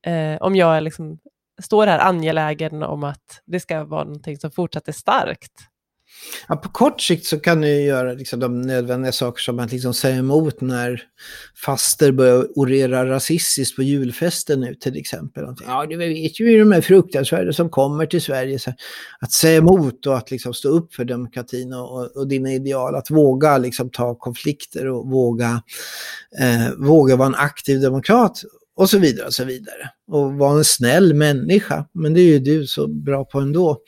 [0.06, 1.18] Eh, om jag är liksom,
[1.62, 5.52] står här angelägen om att det ska vara någonting som fortsatt är starkt.
[6.48, 9.94] Ja, på kort sikt så kan du göra liksom de nödvändiga saker som att liksom
[9.94, 11.02] säga emot när
[11.64, 15.44] faster börjar orera rasistiskt på julfesten nu till exempel.
[15.66, 18.58] Ja, du vet ju de är fruktansvärda som kommer till Sverige.
[18.58, 18.72] Så
[19.20, 22.94] att säga emot och att liksom stå upp för demokratin och, och, och dina ideal.
[22.94, 25.62] Att våga liksom ta konflikter och våga,
[26.40, 28.42] eh, våga vara en aktiv demokrat
[28.76, 29.90] och så vidare och så vidare.
[30.06, 33.82] Och vara en snäll människa, men det är ju du så bra på ändå.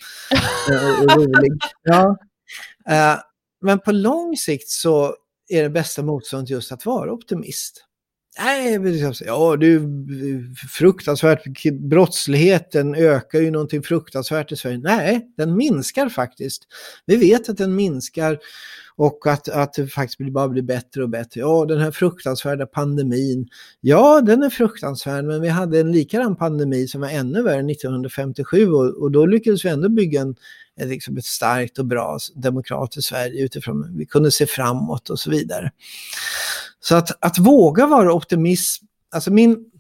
[0.71, 1.53] Eh, och rolig.
[1.83, 2.19] Ja.
[2.89, 3.19] Eh,
[3.61, 5.15] men på lång sikt så
[5.49, 7.85] är det bästa motståndet just att vara optimist.
[8.39, 9.89] Nej, liksom, ja du,
[10.71, 14.79] fruktansvärt, brottsligheten ökar ju någonting fruktansvärt i Sverige.
[14.79, 16.63] Nej, den minskar faktiskt.
[17.07, 18.39] Vi vet att den minskar
[18.97, 21.41] och att, att det faktiskt bara blir bättre och bättre.
[21.41, 23.49] Ja, den här fruktansvärda pandemin.
[23.81, 28.71] Ja, den är fruktansvärd, men vi hade en likadan pandemi som var ännu värre 1957
[28.71, 30.37] och, och då lyckades vi ändå bygga en,
[30.77, 35.73] liksom ett starkt och bra demokratiskt Sverige utifrån, vi kunde se framåt och så vidare.
[36.81, 38.83] Så att, att våga vara optimist,
[39.15, 39.71] alltså min,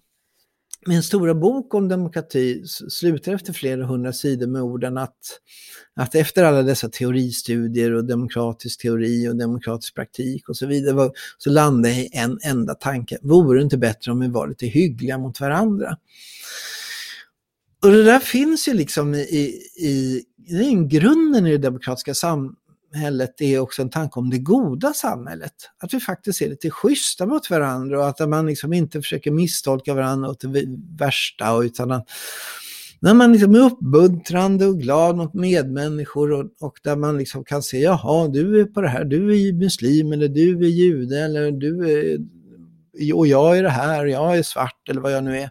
[0.86, 5.18] min stora bok om demokrati slutar efter flera hundra sidor med orden att,
[5.96, 11.50] att efter alla dessa teoristudier och demokratisk teori och demokratisk praktik och så vidare så
[11.50, 13.18] landar jag i en enda tanke.
[13.22, 15.96] Vore det inte bättre om vi var lite hyggliga mot varandra?
[17.82, 22.14] Och det där finns ju liksom i, i, i grunden i det demokratiska
[22.92, 25.52] samhället är också en tanke om det goda samhället.
[25.78, 29.94] Att vi faktiskt är lite schyssta mot varandra och att man liksom inte försöker misstolka
[29.94, 30.64] varandra åt det
[30.98, 32.08] värsta utan att
[33.00, 37.62] när man liksom är uppmuntrande och glad mot medmänniskor och, och, där man liksom kan
[37.62, 41.50] se, jaha, du är på det här, du är muslim eller du är jude eller
[41.50, 42.18] du är,
[43.14, 45.50] och jag är det här, jag är svart eller vad jag nu är.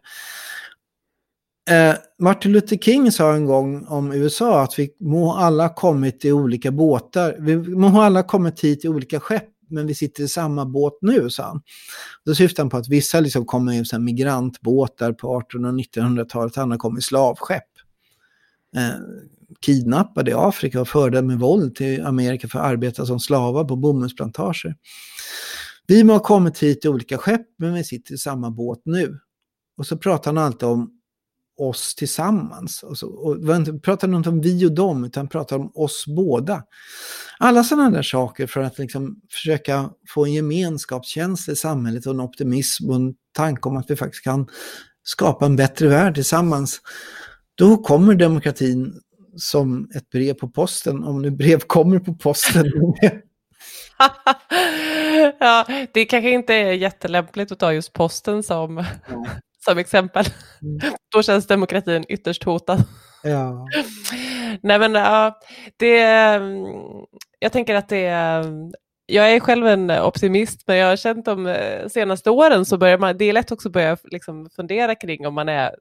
[1.68, 6.32] Eh, Martin Luther King sa en gång om USA att vi må alla kommit i
[6.32, 7.36] olika båtar.
[7.40, 11.30] Vi må alla kommit hit i olika skepp, men vi sitter i samma båt nu,
[11.30, 11.62] sa han.
[12.26, 16.58] Då syftar han på att vissa liksom kommer i så migrantbåtar på 1800 och 1900-talet,
[16.58, 17.64] andra kommer i slavskepp.
[18.76, 18.90] Eh,
[19.62, 23.76] kidnappade i Afrika och förda med våld till Amerika för att arbeta som slavar på
[23.76, 24.76] bomullsplantager.
[25.88, 29.20] Vi må ha kommit hit i olika skepp, men vi sitter i samma båt nu.
[29.78, 30.97] Och så pratar han alltid om
[31.58, 32.84] oss tillsammans.
[32.84, 33.38] Och, så, och
[33.84, 36.64] pratar inte om vi och dem, utan pratar om oss båda.
[37.40, 42.22] Alla sådana där saker för att liksom försöka få en gemenskapskänsla i samhället och en
[42.22, 44.48] optimism och en tanke om att vi faktiskt kan
[45.04, 46.82] skapa en bättre värld tillsammans.
[47.56, 49.02] Då kommer demokratin
[49.36, 52.66] som ett brev på posten, om nu brev kommer på posten.
[55.40, 58.84] ja, det kanske inte är jättelämpligt att ta just posten som,
[59.70, 60.26] som exempel.
[60.62, 60.94] Mm.
[61.16, 62.84] Då känns demokratin ytterst hotad.
[63.24, 63.68] Ja.
[64.62, 65.40] Nej men ja,
[65.78, 66.00] det,
[67.40, 68.10] jag tänker att det
[69.10, 72.98] jag är själv en optimist, men jag har känt de eh, senaste åren så börjar
[72.98, 75.76] man, det är lätt också att börja liksom fundera kring om man är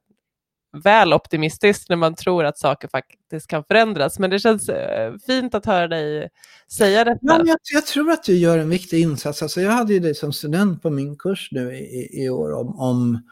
[0.82, 4.18] väl optimistisk när man tror att saker faktiskt kan förändras.
[4.18, 6.28] Men det känns eh, fint att höra dig
[6.72, 7.18] säga detta.
[7.20, 9.42] Ja, jag, jag, tror att du gör en viktig insats.
[9.42, 12.80] Alltså, jag hade ju dig som student på min kurs nu i, i år om,
[12.80, 13.22] om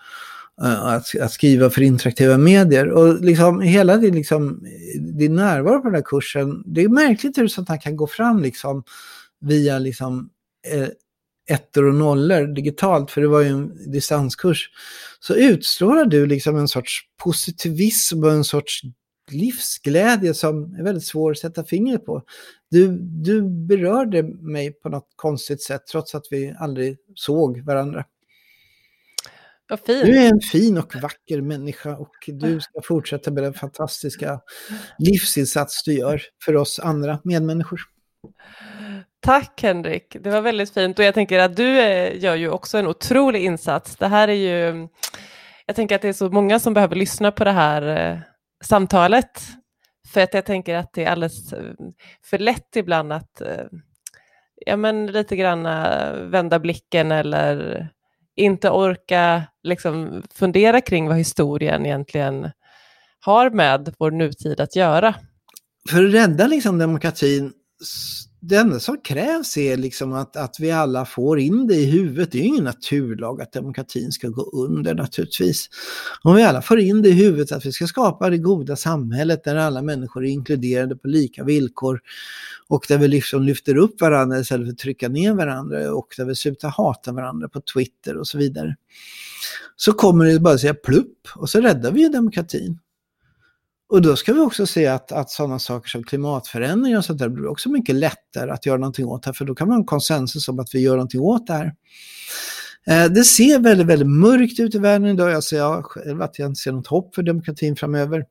[0.62, 2.88] Eh, att, att, skriva för interaktiva medier.
[2.88, 4.66] Och liksom, hela din, liksom,
[4.98, 8.42] din närvaro på den här kursen, det är märkligt hur sånt här kan gå fram
[8.42, 8.84] liksom,
[9.40, 10.30] via liksom,
[10.72, 10.88] eh,
[11.50, 14.70] ettor och nollor digitalt, för det var ju en distanskurs,
[15.20, 18.82] så utstrålar du liksom en sorts positivism och en sorts
[19.30, 22.22] livsglädje som är väldigt svår att sätta fingret på.
[22.70, 28.04] Du, du berörde mig på något konstigt sätt trots att vi aldrig såg varandra.
[29.86, 34.40] Du är en fin och vacker människa och du ska fortsätta med den fantastiska
[34.98, 37.80] livsinsats du gör för oss andra medmänniskor.
[39.20, 42.78] Tack Henrik, det var väldigt fint och jag tänker att du eh, gör ju också
[42.78, 43.96] en otrolig insats.
[43.96, 44.88] Det här är ju,
[45.66, 48.18] jag tänker att det är så många som behöver lyssna på det här eh,
[48.64, 49.42] samtalet.
[50.08, 51.72] För att jag tänker att det är alldeles eh,
[52.24, 53.42] för lätt ibland att
[54.66, 55.62] ja, men lite grann
[56.30, 57.88] vända blicken eller
[58.36, 62.50] inte orka liksom, fundera kring vad historien egentligen
[63.20, 65.14] har med vår nutid att göra.
[65.90, 67.52] för att rädda liksom demokratin,
[68.48, 72.32] det enda som krävs är liksom att, att vi alla får in det i huvudet.
[72.32, 75.68] Det är ju ingen naturlag att demokratin ska gå under naturligtvis.
[76.22, 79.44] Om vi alla får in det i huvudet att vi ska skapa det goda samhället
[79.44, 82.00] där alla människor är inkluderade på lika villkor
[82.68, 86.24] och där vi liksom lyfter upp varandra istället för att trycka ner varandra och där
[86.24, 88.76] vi slutar hata varandra på Twitter och så vidare.
[89.76, 92.78] Så kommer det bara säga plupp och så räddar vi demokratin.
[93.88, 97.28] Och då ska vi också se att, att sådana saker som klimatförändringar och sånt där
[97.28, 99.86] blir också mycket lättare att göra någonting åt här, för då kan man ha en
[99.86, 101.74] konsensus om att vi gör någonting åt det här.
[102.86, 105.30] Eh, det ser väldigt, väldigt mörkt ut i världen idag.
[105.30, 108.24] Jag säger själv att jag inte ser något hopp för demokratin framöver.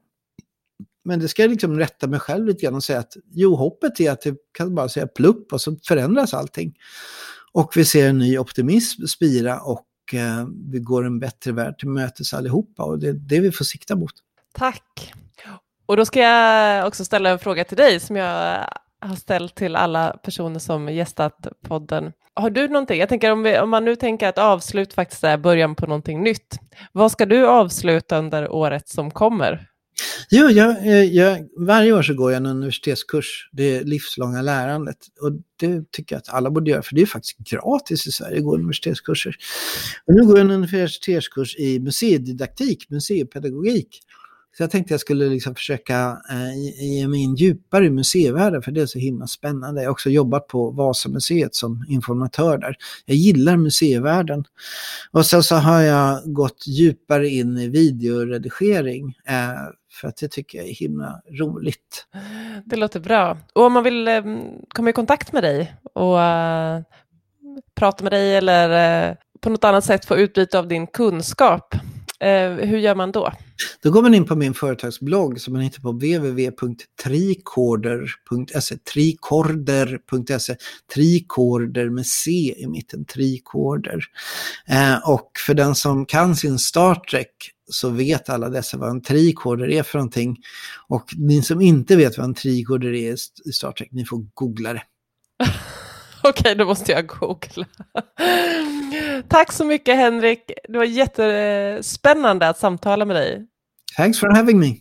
[1.05, 3.99] Men det ska jag liksom rätta mig själv lite grann och säga att jo, hoppet
[3.99, 6.73] är att det kan bara säga plupp och så förändras allting.
[7.51, 11.89] Och vi ser en ny optimism spira och eh, vi går en bättre värld till
[11.89, 14.13] mötes allihopa och det är det vi får sikta mot.
[14.53, 15.13] Tack.
[15.93, 18.67] Och då ska jag också ställa en fråga till dig som jag
[19.01, 22.11] har ställt till alla personer som gästat podden.
[22.33, 25.37] Har du någonting, jag tänker om, vi, om man nu tänker att avslut faktiskt är
[25.37, 26.59] början på någonting nytt.
[26.91, 29.67] Vad ska du avsluta under året som kommer?
[30.29, 34.97] Jo, jag, eh, jag, varje år så går jag en universitetskurs, det livslånga lärandet.
[35.21, 38.37] Och det tycker jag att alla borde göra, för det är faktiskt gratis i Sverige
[38.37, 39.35] att gå universitetskurser.
[40.07, 43.99] Och nu går jag en universitetskurs i museididaktik, museipedagogik.
[44.57, 48.71] Så jag tänkte jag skulle liksom försöka eh, ge mig in djupare i museivärlden för
[48.71, 49.81] det är så himla spännande.
[49.81, 52.75] Jag har också jobbat på Vasamuseet som informatör där.
[53.05, 54.43] Jag gillar museivärlden.
[55.11, 59.53] Och sen så har jag gått djupare in i videoredigering eh,
[60.01, 62.07] för att det tycker jag är himla roligt.
[62.65, 63.37] Det låter bra.
[63.53, 64.23] Och om man vill eh,
[64.69, 66.81] komma i kontakt med dig och eh,
[67.75, 71.75] prata med dig eller eh, på något annat sätt få utbyte av din kunskap,
[72.19, 73.31] eh, hur gör man då?
[73.83, 80.55] Då går man in på min företagsblogg som man hittar på www.tricorder.se, tricorder.se,
[80.93, 84.03] tricorder med C i mitten, tricorder.
[84.67, 87.29] Eh, och för den som kan sin Star Trek
[87.69, 90.37] så vet alla dessa vad en tricorder är för någonting.
[90.87, 93.13] Och ni som inte vet vad en tricorder är
[93.45, 94.83] i Star Trek, ni får googla det.
[96.23, 97.65] Okej, då måste jag googla.
[99.27, 100.51] Tack så mycket Henrik.
[100.69, 103.45] Det var jättespännande att samtala med dig.
[103.97, 104.75] Thanks for having me.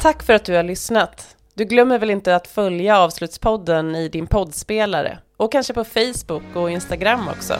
[0.00, 1.36] Tack för att du har lyssnat.
[1.54, 6.70] Du glömmer väl inte att följa Avslutspodden i din poddspelare och kanske på Facebook och
[6.70, 7.54] Instagram också.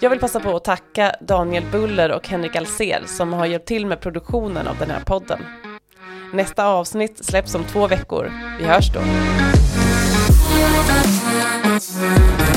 [0.00, 3.86] Jag vill passa på att tacka Daniel Buller och Henrik Alser som har hjälpt till
[3.86, 5.38] med produktionen av den här podden.
[6.32, 8.32] Nästa avsnitt släpps om två veckor.
[8.58, 9.00] Vi hörs då.
[10.64, 12.51] Thank you.